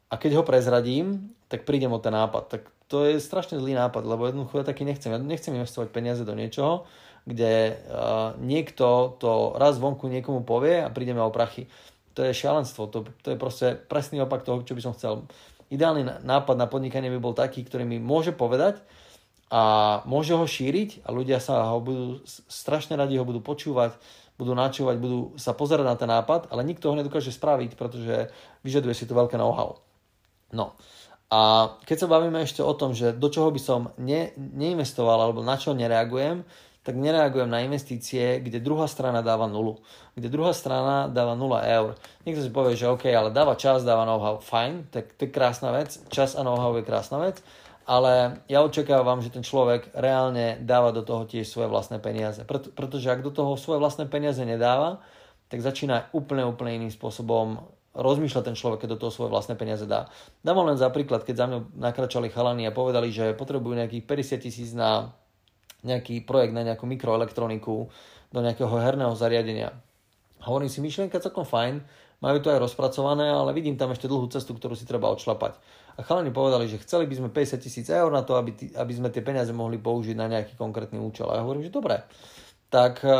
a 0.09 0.17
keď 0.17 0.41
ho 0.41 0.43
prezradím, 0.43 1.37
tak 1.53 1.69
prídem 1.69 1.93
o 1.93 2.01
ten 2.01 2.17
nápad. 2.17 2.49
Tak 2.49 2.61
to 2.89 3.05
je 3.05 3.21
strašne 3.21 3.61
zlý 3.61 3.77
nápad, 3.77 4.01
lebo 4.03 4.25
jednoducho 4.25 4.57
ja 4.57 4.65
taký 4.65 4.83
nechcem. 4.83 5.13
Ja 5.13 5.21
nechcem 5.21 5.53
investovať 5.53 5.93
peniaze 5.93 6.25
do 6.25 6.33
niečoho, 6.33 6.89
kde 7.29 7.77
uh, 7.77 8.33
niekto 8.41 9.15
to 9.21 9.53
raz 9.55 9.77
vonku 9.77 10.09
niekomu 10.09 10.41
povie 10.41 10.81
a 10.81 10.89
prídeme 10.89 11.21
o 11.21 11.29
prachy. 11.29 11.69
To 12.17 12.25
je 12.25 12.33
šialenstvo, 12.33 12.89
to, 12.89 13.05
to 13.21 13.31
je 13.31 13.37
proste 13.37 13.85
presný 13.85 14.25
opak 14.25 14.41
toho, 14.41 14.65
čo 14.65 14.73
by 14.73 14.81
som 14.81 14.97
chcel. 14.97 15.29
Ideálny 15.71 16.25
nápad 16.25 16.57
na 16.59 16.67
podnikanie 16.67 17.07
by 17.13 17.19
bol 17.21 17.37
taký, 17.37 17.63
ktorý 17.63 17.87
mi 17.87 18.01
môže 18.01 18.35
povedať 18.35 18.83
a 19.47 19.99
môže 20.03 20.35
ho 20.35 20.43
šíriť 20.43 21.07
a 21.07 21.15
ľudia 21.15 21.39
sa 21.39 21.71
ho 21.71 21.79
budú, 21.79 22.19
strašne 22.27 22.99
radi 22.99 23.15
ho 23.15 23.23
budú 23.23 23.39
počúvať, 23.39 23.95
budú 24.41 24.57
načúvať, 24.57 24.97
budú 24.97 25.37
sa 25.37 25.53
pozerať 25.53 25.85
na 25.85 25.93
ten 25.93 26.09
nápad, 26.09 26.49
ale 26.49 26.65
nikto 26.65 26.89
ho 26.89 26.97
nedokáže 26.97 27.29
spraviť, 27.29 27.77
pretože 27.77 28.33
vyžaduje 28.65 28.97
si 28.97 29.05
to 29.05 29.13
veľké 29.13 29.37
know-how. 29.37 29.77
No. 30.49 30.73
A 31.29 31.71
keď 31.85 31.97
sa 32.03 32.11
bavíme 32.11 32.41
ešte 32.41 32.65
o 32.65 32.73
tom, 32.73 32.97
že 32.97 33.13
do 33.13 33.29
čoho 33.29 33.53
by 33.53 33.61
som 33.61 33.93
ne, 34.01 34.33
neinvestoval 34.35 35.29
alebo 35.29 35.45
na 35.45 35.61
čo 35.61 35.77
nereagujem, 35.77 36.41
tak 36.81 36.97
nereagujem 36.97 37.45
na 37.45 37.61
investície, 37.61 38.41
kde 38.41 38.57
druhá 38.57 38.89
strana 38.89 39.21
dáva 39.21 39.45
nulu. 39.45 39.77
Kde 40.17 40.33
druhá 40.33 40.49
strana 40.49 41.05
dáva 41.05 41.37
0 41.37 41.61
eur. 41.61 41.93
Niekto 42.25 42.41
si 42.41 42.49
povie, 42.49 42.73
že 42.73 42.89
OK, 42.89 43.05
ale 43.05 43.29
dáva 43.29 43.53
čas, 43.53 43.85
dáva 43.85 44.09
know-how, 44.09 44.41
fajn, 44.41 44.89
tak 44.89 45.13
to 45.13 45.29
je 45.29 45.31
krásna 45.31 45.69
vec. 45.69 46.01
Čas 46.09 46.33
a 46.33 46.41
know-how 46.41 46.73
je 46.81 46.83
krásna 46.83 47.21
vec 47.21 47.37
ale 47.85 48.45
ja 48.45 48.61
očakávam, 48.61 49.19
že 49.19 49.33
ten 49.33 49.41
človek 49.41 49.89
reálne 49.97 50.61
dáva 50.61 50.93
do 50.93 51.01
toho 51.01 51.25
tiež 51.25 51.49
svoje 51.49 51.67
vlastné 51.67 51.97
peniaze. 51.97 52.45
Preto, 52.45 52.69
pretože 52.71 53.09
ak 53.09 53.25
do 53.25 53.33
toho 53.33 53.57
svoje 53.57 53.81
vlastné 53.81 54.05
peniaze 54.05 54.41
nedáva, 54.45 55.01
tak 55.51 55.59
začína 55.59 56.13
úplne, 56.15 56.47
úplne 56.47 56.79
iným 56.79 56.93
spôsobom 56.93 57.59
rozmýšľať 57.91 58.43
ten 58.47 58.55
človek, 58.55 58.87
keď 58.87 58.89
do 58.95 59.01
toho 59.07 59.11
svoje 59.11 59.29
vlastné 59.35 59.59
peniaze 59.59 59.83
dá. 59.83 60.07
Dám 60.39 60.63
len 60.63 60.79
za 60.79 60.87
príklad, 60.87 61.27
keď 61.27 61.35
za 61.35 61.45
mňou 61.51 61.61
nakračali 61.75 62.31
chalani 62.31 62.63
a 62.63 62.71
povedali, 62.71 63.11
že 63.11 63.35
potrebujú 63.35 63.75
nejakých 63.75 64.07
50 64.07 64.45
tisíc 64.47 64.71
na 64.71 65.11
nejaký 65.83 66.23
projekt, 66.23 66.55
na 66.55 66.63
nejakú 66.63 66.87
mikroelektroniku, 66.87 67.89
do 68.31 68.39
nejakého 68.39 68.71
herného 68.71 69.11
zariadenia. 69.11 69.75
Hovorím 70.41 70.71
si, 70.71 70.79
myšlienka 70.79 71.19
celkom 71.19 71.43
fajn, 71.43 71.83
majú 72.23 72.37
to 72.39 72.53
aj 72.53 72.63
rozpracované, 72.63 73.27
ale 73.27 73.51
vidím 73.51 73.75
tam 73.75 73.91
ešte 73.91 74.07
dlhú 74.07 74.29
cestu, 74.31 74.55
ktorú 74.55 74.77
si 74.77 74.87
treba 74.87 75.11
odšlapať. 75.11 75.57
A 75.97 76.03
chalani 76.03 76.31
povedali, 76.31 76.67
že 76.71 76.79
chceli 76.83 77.07
by 77.07 77.15
sme 77.17 77.29
50 77.29 77.59
tisíc 77.59 77.87
eur 77.91 78.11
na 78.11 78.23
to, 78.23 78.35
aby, 78.35 78.51
tý, 78.55 78.65
aby 78.75 78.93
sme 78.95 79.11
tie 79.11 79.25
peniaze 79.25 79.51
mohli 79.51 79.75
použiť 79.79 80.15
na 80.15 80.27
nejaký 80.31 80.55
konkrétny 80.55 80.99
účel. 80.99 81.27
A 81.31 81.39
ja 81.39 81.43
hovorím, 81.43 81.67
že 81.67 81.73
dobre. 81.73 82.03
Tak 82.71 83.03
eh, 83.03 83.15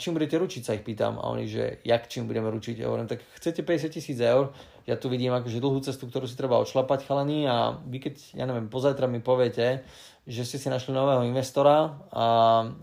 čím 0.00 0.16
budete 0.16 0.40
ručiť, 0.40 0.62
sa 0.64 0.72
ich 0.72 0.84
pýtam. 0.86 1.20
A 1.20 1.28
oni, 1.28 1.44
že 1.44 1.84
jak 1.84 2.08
čím 2.08 2.24
budeme 2.24 2.48
ručiť? 2.48 2.80
Ja 2.80 2.88
hovorím, 2.88 3.08
tak 3.08 3.20
chcete 3.36 3.60
50 3.60 3.92
tisíc 3.92 4.16
eur, 4.16 4.56
ja 4.84 5.00
tu 5.00 5.08
vidím 5.08 5.32
akože 5.32 5.64
dlhú 5.64 5.80
cestu, 5.80 6.04
ktorú 6.08 6.28
si 6.28 6.36
treba 6.36 6.60
odšlapať 6.60 7.08
chalani 7.08 7.48
a 7.48 7.80
vy 7.88 8.04
keď, 8.04 8.36
ja 8.36 8.44
neviem, 8.44 8.68
pozajtra 8.68 9.08
mi 9.08 9.16
poviete, 9.16 9.80
že 10.28 10.44
ste 10.44 10.60
si 10.60 10.68
našli 10.68 10.92
nového 10.92 11.24
investora 11.24 12.04
a 12.12 12.24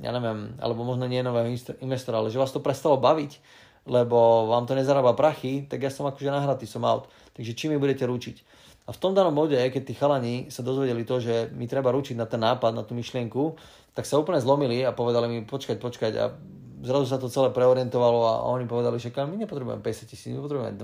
ja 0.02 0.10
neviem, 0.10 0.58
alebo 0.58 0.82
možno 0.82 1.06
nie 1.06 1.22
nového 1.22 1.46
investora, 1.82 2.22
ale 2.22 2.34
že 2.34 2.42
vás 2.42 2.50
to 2.50 2.62
prestalo 2.62 2.98
baviť, 2.98 3.38
lebo 3.86 4.50
vám 4.50 4.66
to 4.66 4.74
nezarába 4.74 5.14
prachy, 5.14 5.66
tak 5.70 5.86
ja 5.86 5.94
som 5.94 6.10
akože 6.10 6.30
nahratý, 6.30 6.66
som 6.66 6.86
out. 6.86 7.10
Takže 7.38 7.54
čím 7.54 7.74
mi 7.74 7.82
budete 7.82 8.06
ručiť? 8.10 8.61
A 8.92 8.94
v 8.94 9.00
tom 9.00 9.16
danom 9.16 9.32
bode, 9.32 9.56
keď 9.56 9.88
tí 9.88 9.96
chalani 9.96 10.52
sa 10.52 10.68
dozvedeli 10.68 11.08
to, 11.08 11.24
že 11.24 11.48
mi 11.56 11.64
treba 11.64 11.96
ručiť 11.96 12.20
na 12.20 12.28
ten 12.28 12.44
nápad, 12.44 12.76
na 12.76 12.84
tú 12.84 12.92
myšlienku, 12.92 13.56
tak 13.96 14.04
sa 14.04 14.20
úplne 14.20 14.44
zlomili 14.44 14.84
a 14.84 14.92
povedali 14.92 15.32
mi, 15.32 15.40
počkať, 15.48 15.80
počkať 15.80 16.14
a 16.20 16.36
zrazu 16.84 17.08
sa 17.08 17.16
to 17.16 17.32
celé 17.32 17.56
preorientovalo 17.56 18.20
a 18.28 18.34
oni 18.52 18.68
povedali, 18.68 19.00
že 19.00 19.16
my 19.16 19.48
nepotrebujeme 19.48 19.80
50 19.80 20.12
tisíc, 20.12 20.28
my 20.36 20.44
potrebujeme 20.44 20.76
20. 20.76 20.84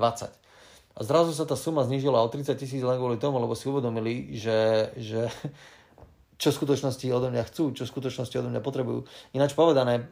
A 0.98 1.00
zrazu 1.04 1.36
sa 1.36 1.44
tá 1.44 1.60
suma 1.60 1.84
znižila 1.84 2.24
o 2.24 2.32
30 2.32 2.56
tisíc 2.56 2.80
len 2.80 2.96
kvôli 2.96 3.20
tomu, 3.20 3.44
lebo 3.44 3.60
si 3.60 3.68
uvedomili, 3.68 4.32
že, 4.40 4.88
že 4.96 5.28
čo 6.42 6.56
v 6.56 6.58
skutočnosti 6.64 7.04
odo 7.12 7.28
mňa 7.28 7.44
chcú, 7.52 7.76
čo 7.76 7.84
v 7.84 7.92
skutočnosti 7.92 8.40
odo 8.40 8.48
mňa 8.56 8.64
potrebujú. 8.64 9.04
Ináč 9.36 9.52
povedané, 9.52 10.08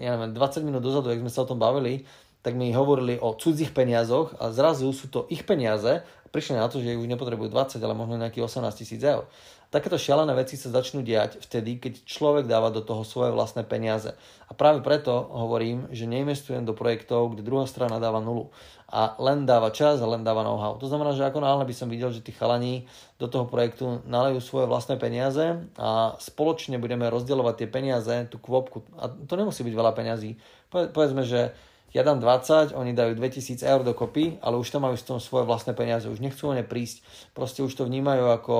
ja 0.00 0.16
neviem, 0.16 0.32
20 0.32 0.64
minút 0.64 0.80
dozadu, 0.80 1.12
ak 1.12 1.20
sme 1.20 1.28
sa 1.28 1.44
o 1.44 1.50
tom 1.52 1.60
bavili, 1.60 2.08
tak 2.42 2.54
mi 2.54 2.70
hovorili 2.70 3.18
o 3.18 3.34
cudzích 3.34 3.74
peniazoch 3.74 4.38
a 4.38 4.54
zrazu 4.54 4.90
sú 4.94 5.10
to 5.10 5.26
ich 5.28 5.42
peniaze 5.42 6.06
prišli 6.28 6.60
na 6.60 6.68
to, 6.68 6.80
že 6.80 6.96
už 6.96 7.08
nepotrebujú 7.08 7.48
20, 7.50 7.80
ale 7.80 7.96
možno 7.96 8.20
nejakých 8.20 8.44
18 8.44 8.80
tisíc 8.80 9.00
eur. 9.00 9.26
Takéto 9.68 10.00
šialené 10.00 10.32
veci 10.32 10.56
sa 10.56 10.72
začnú 10.72 11.04
diať 11.04 11.44
vtedy, 11.44 11.76
keď 11.76 12.08
človek 12.08 12.48
dáva 12.48 12.72
do 12.72 12.80
toho 12.80 13.04
svoje 13.04 13.36
vlastné 13.36 13.68
peniaze. 13.68 14.16
A 14.48 14.56
práve 14.56 14.80
preto 14.80 15.12
hovorím, 15.12 15.92
že 15.92 16.08
neinvestujem 16.08 16.64
do 16.64 16.72
projektov, 16.72 17.36
kde 17.36 17.44
druhá 17.44 17.68
strana 17.68 18.00
dáva 18.00 18.24
nulu 18.24 18.48
a 18.88 19.12
len 19.20 19.44
dáva 19.44 19.68
čas 19.68 20.00
a 20.00 20.08
len 20.08 20.24
dáva 20.24 20.40
know-how. 20.40 20.80
To 20.80 20.88
znamená, 20.88 21.12
že 21.12 21.28
ako 21.28 21.44
náhle 21.44 21.68
by 21.68 21.74
som 21.76 21.92
videl, 21.92 22.08
že 22.08 22.24
tí 22.24 22.32
chalani 22.32 22.88
do 23.20 23.28
toho 23.28 23.44
projektu 23.44 24.00
nalejú 24.08 24.40
svoje 24.40 24.64
vlastné 24.64 24.96
peniaze 24.96 25.60
a 25.76 26.16
spoločne 26.16 26.80
budeme 26.80 27.04
rozdielovať 27.04 27.54
tie 27.60 27.68
peniaze, 27.68 28.14
tú 28.32 28.40
kvopku. 28.40 28.88
A 28.96 29.12
to 29.12 29.36
nemusí 29.36 29.60
byť 29.60 29.74
veľa 29.76 29.92
peňazí. 29.92 30.40
Povedzme, 30.72 31.28
že 31.28 31.52
ja 31.96 32.04
dám 32.04 32.20
20, 32.20 32.76
oni 32.76 32.92
dajú 32.92 33.16
2000 33.16 33.64
eur 33.64 33.80
dokopy, 33.80 34.38
ale 34.44 34.60
už 34.60 34.68
tam 34.68 34.84
majú 34.84 34.96
z 35.00 35.08
toho 35.08 35.20
svoje 35.20 35.48
vlastné 35.48 35.72
peniaze, 35.72 36.04
už 36.04 36.20
nechcú 36.20 36.52
o 36.52 36.56
ne 36.56 36.60
prísť, 36.60 37.00
proste 37.32 37.64
už 37.64 37.72
to 37.72 37.88
vnímajú 37.88 38.28
ako 38.28 38.56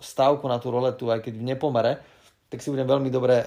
stávku 0.00 0.48
na 0.48 0.56
tú 0.56 0.72
roletu, 0.72 1.12
aj 1.12 1.20
keď 1.28 1.34
v 1.36 1.44
nepomere, 1.44 1.92
tak 2.48 2.64
si 2.64 2.72
budem 2.72 2.88
veľmi 2.88 3.12
dobre, 3.12 3.44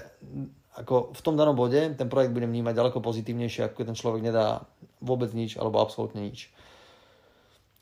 ako 0.78 1.10
v 1.10 1.20
tom 1.26 1.34
danom 1.34 1.58
bode, 1.58 1.98
ten 1.98 2.06
projekt 2.06 2.30
budem 2.30 2.54
vnímať 2.54 2.78
ďaleko 2.78 3.02
pozitívnejšie, 3.02 3.66
ako 3.66 3.74
keď 3.82 3.86
ten 3.90 3.98
človek 3.98 4.22
nedá 4.22 4.62
vôbec 5.02 5.34
nič 5.34 5.58
alebo 5.58 5.82
absolútne 5.82 6.22
nič. 6.22 6.54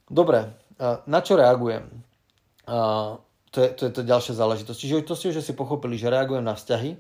Dobre, 0.08 0.56
na 1.04 1.20
čo 1.20 1.36
reagujem? 1.36 1.84
To 2.64 3.58
je, 3.60 3.68
to 3.76 3.82
je 3.88 3.92
to 3.92 4.02
ďalšia 4.04 4.36
záležitosť. 4.36 4.78
Čiže 4.80 5.04
to 5.04 5.16
si 5.16 5.28
už 5.28 5.44
si 5.44 5.52
pochopili, 5.52 6.00
že 6.00 6.08
reagujem 6.08 6.44
na 6.44 6.56
vzťahy, 6.56 6.96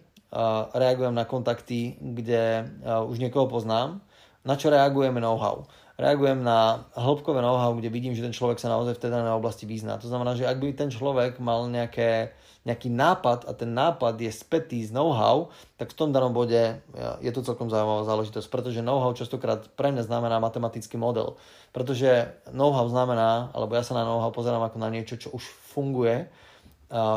reagujem 0.76 1.14
na 1.16 1.24
kontakty, 1.24 1.96
kde 1.96 2.68
už 2.84 3.16
niekoho 3.16 3.48
poznám, 3.48 4.04
na 4.46 4.54
čo 4.54 4.70
reagujeme 4.70 5.18
know-how. 5.18 5.66
Reagujem 5.96 6.44
na 6.44 6.86
hĺbkové 6.92 7.40
know-how, 7.40 7.72
kde 7.74 7.88
vidím, 7.88 8.12
že 8.12 8.20
ten 8.20 8.30
človek 8.30 8.60
sa 8.60 8.68
naozaj 8.68 9.00
v 9.00 9.02
tej 9.02 9.10
danej 9.10 9.32
oblasti 9.32 9.64
vyzná. 9.64 9.96
To 9.96 10.06
znamená, 10.06 10.36
že 10.36 10.44
ak 10.44 10.60
by 10.60 10.76
ten 10.76 10.92
človek 10.92 11.40
mal 11.40 11.64
nejaké, 11.72 12.36
nejaký 12.68 12.92
nápad 12.92 13.48
a 13.48 13.56
ten 13.56 13.72
nápad 13.72 14.20
je 14.20 14.28
spätý 14.28 14.84
z 14.84 14.92
know-how, 14.92 15.48
tak 15.80 15.96
v 15.96 15.96
tom 15.96 16.12
danom 16.12 16.36
bode 16.36 16.84
je 17.24 17.30
to 17.32 17.40
celkom 17.40 17.72
zaujímavá 17.72 18.04
záležitosť, 18.04 18.44
pretože 18.52 18.84
know-how 18.84 19.16
častokrát 19.16 19.72
pre 19.72 19.88
mňa 19.88 20.04
znamená 20.04 20.36
matematický 20.36 21.00
model. 21.00 21.40
Pretože 21.72 22.28
know-how 22.52 22.84
znamená, 22.92 23.48
alebo 23.56 23.72
ja 23.72 23.80
sa 23.80 23.96
na 23.96 24.04
know-how 24.04 24.28
pozerám 24.36 24.68
ako 24.68 24.76
na 24.76 24.92
niečo, 24.92 25.16
čo 25.16 25.32
už 25.32 25.48
funguje, 25.72 26.28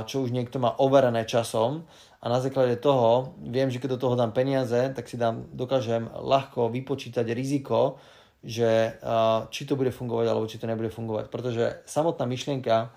čo 0.08 0.24
už 0.24 0.32
niekto 0.32 0.58
má 0.58 0.74
overené 0.80 1.28
časom 1.28 1.84
a 2.20 2.26
na 2.28 2.44
základe 2.44 2.76
toho 2.76 3.36
viem, 3.40 3.72
že 3.72 3.80
keď 3.80 3.96
do 3.96 4.02
toho 4.04 4.20
dám 4.20 4.36
peniaze, 4.36 4.92
tak 4.92 5.08
si 5.08 5.16
dám, 5.16 5.48
dokážem 5.56 6.12
ľahko 6.12 6.68
vypočítať 6.68 7.24
riziko, 7.32 7.96
že 8.44 9.00
či 9.52 9.62
to 9.68 9.80
bude 9.80 9.92
fungovať 9.92 10.26
alebo 10.28 10.48
či 10.48 10.60
to 10.60 10.68
nebude 10.68 10.92
fungovať. 10.92 11.32
Pretože 11.32 11.84
samotná 11.88 12.28
myšlienka 12.28 12.92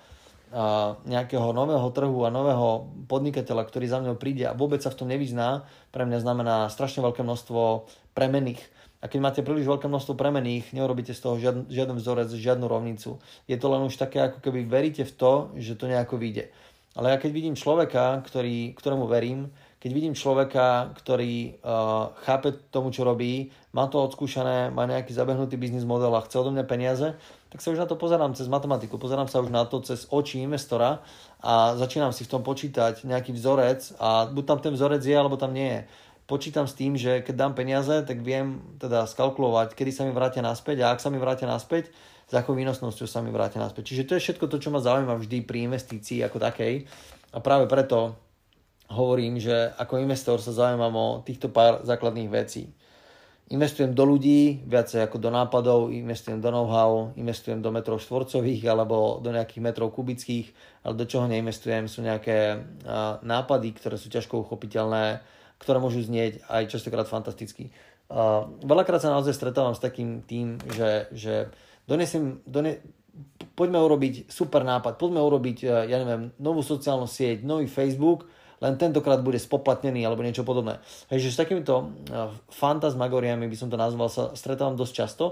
nejakého 1.08 1.48
nového 1.56 1.88
trhu 1.96 2.28
a 2.28 2.34
nového 2.34 2.92
podnikateľa, 3.08 3.64
ktorý 3.66 3.86
za 3.88 3.98
mňou 4.04 4.20
príde 4.20 4.44
a 4.44 4.52
vôbec 4.52 4.84
sa 4.84 4.92
v 4.92 4.98
tom 5.00 5.08
nevyzná, 5.08 5.64
pre 5.94 6.04
mňa 6.04 6.18
znamená 6.22 6.56
strašne 6.68 7.00
veľké 7.00 7.24
množstvo 7.24 7.88
premených. 8.12 8.60
A 9.02 9.10
keď 9.10 9.18
máte 9.18 9.40
príliš 9.42 9.66
veľké 9.66 9.90
množstvo 9.90 10.14
premených, 10.14 10.70
neurobíte 10.70 11.10
z 11.10 11.20
toho 11.24 11.34
žiadny, 11.34 11.66
žiaden 11.72 11.98
vzorec, 11.98 12.30
žiadnu 12.30 12.70
rovnicu. 12.70 13.18
Je 13.50 13.58
to 13.58 13.66
len 13.66 13.82
už 13.82 13.98
také, 13.98 14.22
ako 14.22 14.38
keby 14.38 14.62
veríte 14.62 15.02
v 15.02 15.10
to, 15.10 15.32
že 15.58 15.74
to 15.74 15.90
nejako 15.90 16.22
vyjde. 16.22 16.54
Ale 16.92 17.10
ja 17.10 17.16
keď 17.16 17.30
vidím 17.32 17.56
človeka, 17.56 18.20
ktorý, 18.20 18.76
ktorému 18.76 19.08
verím, 19.08 19.48
keď 19.82 19.90
vidím 19.90 20.14
človeka, 20.14 20.94
ktorý 20.94 21.58
uh, 21.58 22.14
chápe 22.22 22.54
tomu, 22.70 22.94
čo 22.94 23.02
robí, 23.02 23.50
má 23.74 23.90
to 23.90 23.98
odskúšané, 23.98 24.70
má 24.70 24.86
nejaký 24.86 25.10
zabehnutý 25.10 25.58
biznis 25.58 25.82
model 25.82 26.14
a 26.14 26.22
chce 26.22 26.38
odo 26.38 26.54
mňa 26.54 26.64
peniaze, 26.70 27.18
tak 27.50 27.58
sa 27.58 27.74
už 27.74 27.82
na 27.82 27.90
to 27.90 27.98
pozerám 27.98 28.30
cez 28.38 28.46
matematiku, 28.46 28.94
pozerám 28.94 29.26
sa 29.26 29.42
už 29.42 29.50
na 29.50 29.66
to 29.66 29.82
cez 29.82 30.06
oči 30.06 30.38
investora 30.38 31.02
a 31.42 31.74
začínam 31.74 32.14
si 32.14 32.22
v 32.22 32.30
tom 32.30 32.46
počítať 32.46 33.02
nejaký 33.02 33.34
vzorec 33.34 33.98
a 33.98 34.30
buď 34.30 34.44
tam 34.46 34.58
ten 34.62 34.72
vzorec 34.76 35.02
je, 35.02 35.16
alebo 35.18 35.34
tam 35.34 35.50
nie 35.50 35.66
je. 35.66 35.80
Počítam 36.32 36.64
s 36.64 36.72
tým, 36.72 36.96
že 36.96 37.20
keď 37.20 37.34
dám 37.36 37.52
peniaze, 37.52 37.92
tak 38.08 38.24
viem 38.24 38.64
teda 38.80 39.04
skalkulovať, 39.04 39.76
kedy 39.76 39.92
sa 39.92 40.08
mi 40.08 40.16
vrátia 40.16 40.40
naspäť 40.40 40.80
a 40.80 40.96
ak 40.96 41.04
sa 41.04 41.12
mi 41.12 41.20
vrátia 41.20 41.44
naspäť, 41.44 41.92
s 42.24 42.32
akou 42.32 42.56
výnosnosťou 42.56 43.04
sa 43.04 43.20
mi 43.20 43.28
vrátia 43.28 43.60
naspäť. 43.60 43.92
Čiže 43.92 44.08
to 44.08 44.12
je 44.16 44.24
všetko 44.24 44.48
to, 44.48 44.56
čo 44.56 44.72
ma 44.72 44.80
zaujíma 44.80 45.12
vždy 45.12 45.44
pri 45.44 45.68
investícii 45.68 46.24
ako 46.24 46.40
takej. 46.40 46.88
A 47.36 47.38
práve 47.44 47.68
preto 47.68 48.16
hovorím, 48.88 49.36
že 49.44 49.76
ako 49.76 50.00
investor 50.00 50.40
sa 50.40 50.56
zaujímam 50.56 50.96
o 50.96 51.20
týchto 51.20 51.52
pár 51.52 51.84
základných 51.84 52.32
vecí. 52.32 52.72
Investujem 53.52 53.92
do 53.92 54.08
ľudí 54.08 54.64
viacej 54.64 55.04
ako 55.04 55.20
do 55.20 55.28
nápadov, 55.28 55.92
investujem 55.92 56.40
do 56.40 56.48
know-how, 56.48 57.12
investujem 57.12 57.60
do 57.60 57.68
metrov 57.68 58.00
štvorcových 58.00 58.72
alebo 58.72 59.20
do 59.20 59.36
nejakých 59.36 59.60
metrov 59.60 59.92
kubických, 59.92 60.48
ale 60.88 60.96
do 60.96 61.04
čoho 61.04 61.28
neinvestujem 61.28 61.92
sú 61.92 62.00
nejaké 62.00 62.56
nápady, 63.20 63.76
ktoré 63.76 64.00
sú 64.00 64.08
ťažko 64.08 64.48
uchopiteľné, 64.48 65.20
ktoré 65.62 65.78
môžu 65.78 66.02
znieť 66.02 66.42
aj 66.50 66.68
častokrát 66.74 67.06
fantasticky. 67.06 67.70
Veľakrát 68.66 69.00
sa 69.00 69.14
naozaj 69.14 69.32
stretávam 69.32 69.72
s 69.72 69.80
takým 69.80 70.20
tým, 70.26 70.60
že, 70.74 71.08
že 71.14 71.34
donesem, 71.88 72.44
done, 72.44 72.82
poďme 73.56 73.80
urobiť 73.80 74.28
super 74.28 74.66
nápad, 74.66 75.00
poďme 75.00 75.24
urobiť, 75.24 75.58
e, 75.64 75.66
ja 75.88 75.96
neviem, 76.00 76.32
novú 76.40 76.60
sociálnu 76.60 77.08
sieť, 77.08 77.44
nový 77.44 77.68
Facebook, 77.68 78.28
len 78.62 78.78
tentokrát 78.78 79.20
bude 79.24 79.40
spoplatnený 79.40 80.04
alebo 80.04 80.22
niečo 80.22 80.46
podobné. 80.46 80.78
Hej, 81.08 81.28
že 81.28 81.32
s 81.34 81.40
takýmito 81.40 81.74
e, 81.80 81.84
fantasmagoriami 82.52 83.48
by 83.48 83.56
som 83.56 83.68
to 83.72 83.80
nazval, 83.80 84.12
sa 84.12 84.32
stretávam 84.36 84.76
dosť 84.76 84.92
často. 84.92 85.24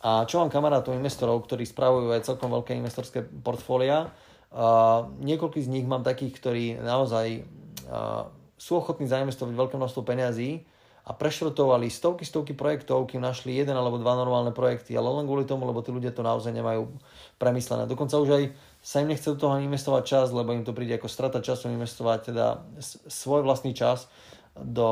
A 0.00 0.24
čo 0.24 0.40
mám 0.40 0.48
kamarátov 0.48 0.96
investorov, 0.96 1.44
ktorí 1.44 1.68
spravujú 1.68 2.14
aj 2.16 2.24
celkom 2.24 2.48
veľké 2.56 2.72
investorské 2.72 3.20
portfólia, 3.20 4.08
uh, 4.08 5.04
niekoľký 5.20 5.60
z 5.60 5.68
nich 5.68 5.84
mám 5.84 6.00
takých, 6.00 6.40
ktorí 6.40 6.64
naozaj 6.80 7.44
uh, 7.84 8.32
sú 8.60 8.76
ochotní 8.76 9.08
zainvestovať 9.08 9.56
veľké 9.56 9.76
množstvo 9.80 10.04
peňazí 10.04 10.68
a 11.08 11.16
prešrotovali 11.16 11.88
stovky, 11.88 12.28
stovky 12.28 12.52
projektov, 12.52 13.08
kým 13.08 13.24
našli 13.24 13.56
jeden 13.56 13.72
alebo 13.72 13.96
dva 13.96 14.12
normálne 14.20 14.52
projekty, 14.52 14.92
ale 14.92 15.08
len 15.08 15.24
kvôli 15.24 15.48
tomu, 15.48 15.64
lebo 15.64 15.80
tí 15.80 15.88
ľudia 15.88 16.12
to 16.12 16.20
naozaj 16.20 16.52
nemajú 16.52 16.92
premyslené. 17.40 17.88
Dokonca 17.88 18.20
už 18.20 18.30
aj 18.36 18.44
sa 18.84 19.00
im 19.00 19.08
nechce 19.08 19.32
do 19.32 19.40
toho 19.40 19.56
investovať 19.64 20.02
čas, 20.04 20.26
lebo 20.28 20.52
im 20.52 20.60
to 20.60 20.76
príde 20.76 21.00
ako 21.00 21.08
strata 21.08 21.40
času 21.40 21.72
investovať 21.72 22.36
teda 22.36 22.60
svoj 23.08 23.48
vlastný 23.48 23.72
čas 23.72 24.12
do 24.52 24.88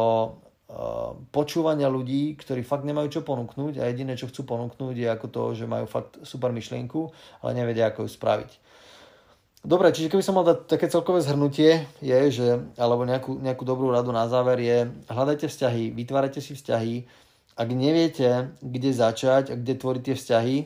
uh, 0.72 1.12
počúvania 1.28 1.92
ľudí, 1.92 2.40
ktorí 2.40 2.64
fakt 2.64 2.88
nemajú 2.88 3.20
čo 3.20 3.20
ponúknuť 3.20 3.85
a 3.85 3.92
jediné, 3.92 4.16
čo 4.16 4.33
chcú 4.33 4.48
ponúknuť 4.48 4.96
je 4.96 5.09
ako 5.12 5.26
to, 5.28 5.42
že 5.61 5.68
majú 5.68 5.85
fakt 5.85 6.16
super 6.24 6.57
myšlienku, 6.57 7.12
ale 7.44 7.52
nevedia, 7.52 7.92
ako 7.92 8.09
ju 8.09 8.11
spraviť. 8.16 8.50
Dobre, 9.68 9.92
čiže 9.92 10.09
keby 10.09 10.24
som 10.24 10.33
mal 10.33 10.48
dať 10.48 10.64
také 10.64 10.88
celkové 10.88 11.20
zhrnutie, 11.20 11.85
je, 12.00 12.18
že, 12.33 12.48
alebo 12.81 13.04
nejakú, 13.04 13.37
nejakú 13.37 13.68
dobrú 13.68 13.92
radu 13.92 14.16
na 14.16 14.24
záver 14.24 14.64
je, 14.64 14.88
hľadajte 15.12 15.44
vzťahy, 15.44 15.92
vytvárajte 15.92 16.40
si 16.40 16.57
vzťahy, 16.57 17.04
ak 17.52 17.68
neviete, 17.76 18.57
kde 18.64 18.96
začať 18.96 19.52
a 19.52 19.54
kde 19.61 19.76
tvoriť 19.76 20.02
tie 20.09 20.16
vzťahy, 20.16 20.57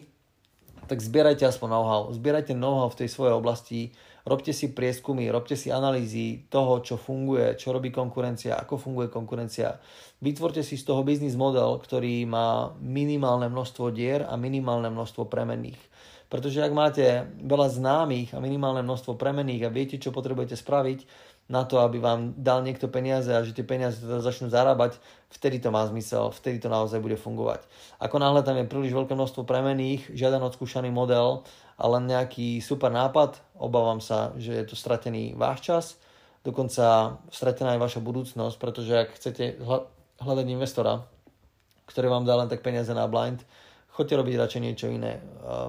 tak 0.86 1.02
zbierajte 1.02 1.42
aspoň 1.50 1.68
know-how. 1.74 2.02
Zbierajte 2.14 2.54
know-how 2.54 2.94
v 2.94 3.02
tej 3.02 3.08
svojej 3.10 3.34
oblasti, 3.34 3.90
robte 4.22 4.54
si 4.54 4.70
prieskumy, 4.70 5.26
robte 5.34 5.58
si 5.58 5.74
analýzy 5.74 6.46
toho, 6.46 6.78
čo 6.86 6.94
funguje, 6.94 7.58
čo 7.58 7.74
robí 7.74 7.90
konkurencia, 7.90 8.54
ako 8.54 8.78
funguje 8.78 9.10
konkurencia. 9.10 9.82
Vytvorte 10.22 10.62
si 10.62 10.78
z 10.78 10.86
toho 10.86 11.02
biznis 11.02 11.34
model, 11.34 11.82
ktorý 11.82 12.22
má 12.30 12.70
minimálne 12.78 13.50
množstvo 13.50 13.90
dier 13.90 14.22
a 14.22 14.38
minimálne 14.38 14.94
množstvo 14.94 15.26
premenných. 15.26 15.90
Pretože 16.32 16.64
ak 16.64 16.72
máte 16.72 17.28
veľa 17.44 17.68
známych 17.68 18.32
a 18.32 18.40
minimálne 18.40 18.80
množstvo 18.80 19.20
premených 19.20 19.68
a 19.68 19.74
viete, 19.74 20.00
čo 20.00 20.16
potrebujete 20.16 20.56
spraviť 20.56 21.04
na 21.52 21.68
to, 21.68 21.76
aby 21.84 22.00
vám 22.00 22.32
dal 22.40 22.64
niekto 22.64 22.88
peniaze 22.88 23.28
a 23.28 23.44
že 23.44 23.52
tie 23.52 23.68
peniaze 23.68 24.00
teda 24.00 24.24
začnú 24.24 24.48
zarábať, 24.48 24.96
vtedy 25.28 25.60
to 25.60 25.68
má 25.68 25.84
zmysel, 25.84 26.32
vtedy 26.32 26.56
to 26.56 26.72
naozaj 26.72 27.04
bude 27.04 27.20
fungovať. 27.20 27.68
Ako 28.00 28.16
náhle 28.16 28.40
tam 28.40 28.56
je 28.56 28.64
príliš 28.64 28.96
veľké 28.96 29.12
množstvo 29.12 29.44
premených, 29.44 30.08
žiaden 30.16 30.40
odskúšaný 30.40 30.88
model 30.88 31.44
a 31.76 31.84
len 31.92 32.08
nejaký 32.08 32.64
super 32.64 32.88
nápad, 32.88 33.36
obávam 33.60 34.00
sa, 34.00 34.32
že 34.40 34.56
je 34.56 34.64
to 34.64 34.72
stratený 34.72 35.36
váš 35.36 35.60
čas, 35.60 35.84
dokonca 36.48 37.20
stratená 37.28 37.76
aj 37.76 37.92
vaša 37.92 38.00
budúcnosť, 38.00 38.56
pretože 38.56 38.92
ak 38.96 39.20
chcete 39.20 39.60
hľadať 40.16 40.46
investora, 40.48 41.04
ktorý 41.92 42.08
vám 42.08 42.24
dá 42.24 42.40
len 42.40 42.48
tak 42.48 42.64
peniaze 42.64 42.88
na 42.96 43.04
blind, 43.04 43.44
choďte 43.92 44.24
robiť 44.24 44.34
radšej 44.40 44.60
niečo 44.64 44.88
iné. 44.88 45.20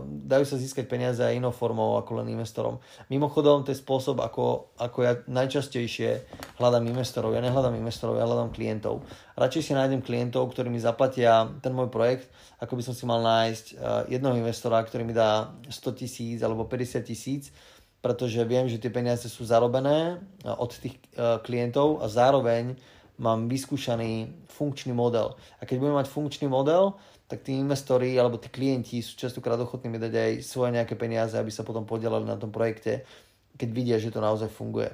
Dajú 0.08 0.48
sa 0.48 0.56
získať 0.56 0.88
peniaze 0.88 1.20
aj 1.20 1.36
inou 1.36 1.52
formou 1.52 2.00
ako 2.00 2.24
len 2.24 2.32
investorom. 2.32 2.80
Mimochodom, 3.12 3.68
to 3.68 3.76
je 3.76 3.84
spôsob, 3.84 4.24
ako, 4.24 4.72
ako 4.80 4.98
ja 5.04 5.20
najčastejšie 5.28 6.24
hľadám 6.56 6.88
investorov. 6.88 7.36
Ja 7.36 7.44
nehľadám 7.44 7.76
investorov, 7.76 8.16
ja 8.16 8.24
hľadám 8.24 8.56
klientov. 8.56 9.04
Radšej 9.36 9.62
si 9.68 9.72
nájdem 9.76 10.00
klientov, 10.00 10.56
ktorí 10.56 10.72
mi 10.72 10.80
zaplatia 10.80 11.52
ten 11.60 11.76
môj 11.76 11.92
projekt, 11.92 12.32
ako 12.64 12.80
by 12.80 12.84
som 12.88 12.96
si 12.96 13.04
mal 13.04 13.20
nájsť 13.20 13.76
jednoho 14.08 14.40
investora, 14.40 14.80
ktorý 14.80 15.04
mi 15.04 15.12
dá 15.12 15.52
100 15.68 16.00
tisíc 16.00 16.40
alebo 16.40 16.64
50 16.64 17.04
tisíc, 17.04 17.52
pretože 18.00 18.40
viem, 18.48 18.72
že 18.72 18.80
tie 18.80 18.92
peniaze 18.92 19.28
sú 19.28 19.44
zarobené 19.44 20.24
od 20.48 20.72
tých 20.72 20.96
klientov 21.44 22.00
a 22.00 22.08
zároveň 22.08 22.80
mám 23.14 23.46
vyskúšaný 23.46 24.42
funkčný 24.50 24.90
model. 24.90 25.38
A 25.62 25.70
keď 25.70 25.86
budem 25.86 26.02
mať 26.02 26.10
funkčný 26.10 26.50
model, 26.50 26.98
tak 27.34 27.42
tí 27.42 27.58
investori 27.58 28.14
alebo 28.14 28.38
tí 28.38 28.46
klienti 28.54 29.02
sú 29.02 29.18
častokrát 29.18 29.58
ochotní 29.58 29.90
mi 29.90 29.98
dať 29.98 30.14
aj 30.14 30.32
svoje 30.46 30.78
nejaké 30.78 30.94
peniaze, 30.94 31.34
aby 31.34 31.50
sa 31.50 31.66
potom 31.66 31.82
podielali 31.82 32.30
na 32.30 32.38
tom 32.38 32.54
projekte, 32.54 33.10
keď 33.58 33.70
vidia, 33.74 33.98
že 33.98 34.14
to 34.14 34.22
naozaj 34.22 34.54
funguje. 34.54 34.94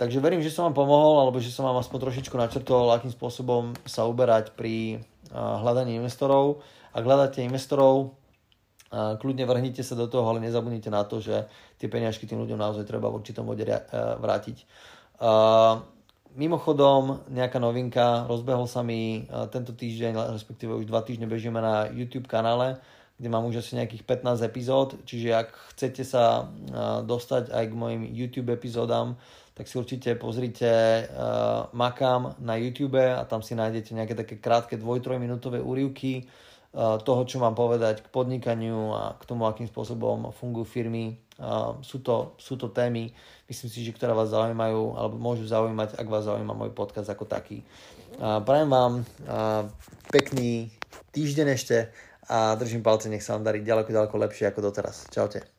Takže 0.00 0.24
verím, 0.24 0.40
že 0.40 0.48
som 0.48 0.64
vám 0.68 0.76
pomohol, 0.76 1.20
alebo 1.20 1.36
že 1.36 1.52
som 1.52 1.68
vám 1.68 1.76
aspoň 1.84 2.08
trošičku 2.08 2.32
načrtol, 2.32 2.88
akým 2.88 3.12
spôsobom 3.12 3.76
sa 3.84 4.08
uberať 4.08 4.56
pri 4.56 5.04
hľadaní 5.36 6.00
investorov. 6.00 6.64
Ak 6.96 7.04
hľadáte 7.04 7.44
investorov, 7.44 8.16
kľudne 8.92 9.44
vrhnite 9.44 9.84
sa 9.84 9.92
do 9.92 10.08
toho, 10.08 10.24
ale 10.24 10.40
nezabudnite 10.40 10.88
na 10.88 11.04
to, 11.04 11.20
že 11.20 11.44
tie 11.76 11.92
peniažky 11.92 12.24
tým 12.24 12.40
ľuďom 12.40 12.56
naozaj 12.56 12.88
treba 12.88 13.12
v 13.12 13.20
určitom 13.20 13.44
bode 13.44 13.68
vrátiť. 14.20 14.64
Mimochodom, 16.36 17.24
nejaká 17.32 17.56
novinka, 17.56 18.28
rozbehol 18.28 18.68
sa 18.68 18.84
mi 18.84 19.24
tento 19.48 19.72
týždeň, 19.72 20.36
respektíve 20.36 20.76
už 20.76 20.84
dva 20.84 21.00
týždne 21.00 21.24
bežíme 21.24 21.56
na 21.64 21.88
YouTube 21.88 22.28
kanále, 22.28 22.76
kde 23.16 23.32
mám 23.32 23.48
už 23.48 23.64
asi 23.64 23.80
nejakých 23.80 24.04
15 24.04 24.44
epizód, 24.44 25.00
čiže 25.08 25.32
ak 25.32 25.48
chcete 25.72 26.04
sa 26.04 26.52
dostať 27.08 27.48
aj 27.56 27.64
k 27.64 27.74
mojim 27.74 28.02
YouTube 28.12 28.52
epizódam, 28.52 29.16
tak 29.56 29.64
si 29.64 29.80
určite 29.80 30.12
pozrite 30.20 31.08
uh, 31.08 31.72
Makam 31.72 32.36
na 32.44 32.60
YouTube 32.60 33.00
a 33.00 33.24
tam 33.24 33.40
si 33.40 33.56
nájdete 33.56 33.96
nejaké 33.96 34.12
také 34.12 34.36
krátke 34.36 34.76
2-3 34.76 35.16
minútové 35.16 35.64
úrivky 35.64 36.28
toho, 36.76 37.24
čo 37.24 37.40
mám 37.40 37.56
povedať 37.56 38.04
k 38.04 38.12
podnikaniu 38.12 38.92
a 38.92 39.16
k 39.16 39.24
tomu, 39.24 39.48
akým 39.48 39.64
spôsobom 39.64 40.28
fungujú 40.36 40.68
firmy 40.68 41.16
sú 41.84 42.00
to, 42.00 42.32
sú 42.40 42.56
to 42.56 42.72
témy, 42.72 43.12
myslím 43.48 43.68
si, 43.68 43.84
že 43.84 43.92
ktoré 43.92 44.16
vás 44.16 44.32
zaujímajú 44.32 44.96
alebo 44.96 45.16
môžu 45.20 45.44
zaujímať, 45.44 46.00
ak 46.00 46.06
vás 46.08 46.24
zaujíma 46.24 46.56
môj 46.56 46.72
podcast 46.72 47.12
ako 47.12 47.28
taký. 47.28 47.60
Prajem 48.20 48.70
vám 48.72 49.04
pekný 50.08 50.72
týždeň 51.12 51.46
ešte 51.52 51.92
a 52.26 52.56
držím 52.56 52.80
palce, 52.80 53.12
nech 53.12 53.22
sa 53.22 53.36
vám 53.36 53.44
darí 53.44 53.60
ďaleko, 53.60 53.92
ďaleko 53.92 54.16
lepšie 54.16 54.48
ako 54.48 54.72
doteraz. 54.72 55.06
Čaute. 55.12 55.55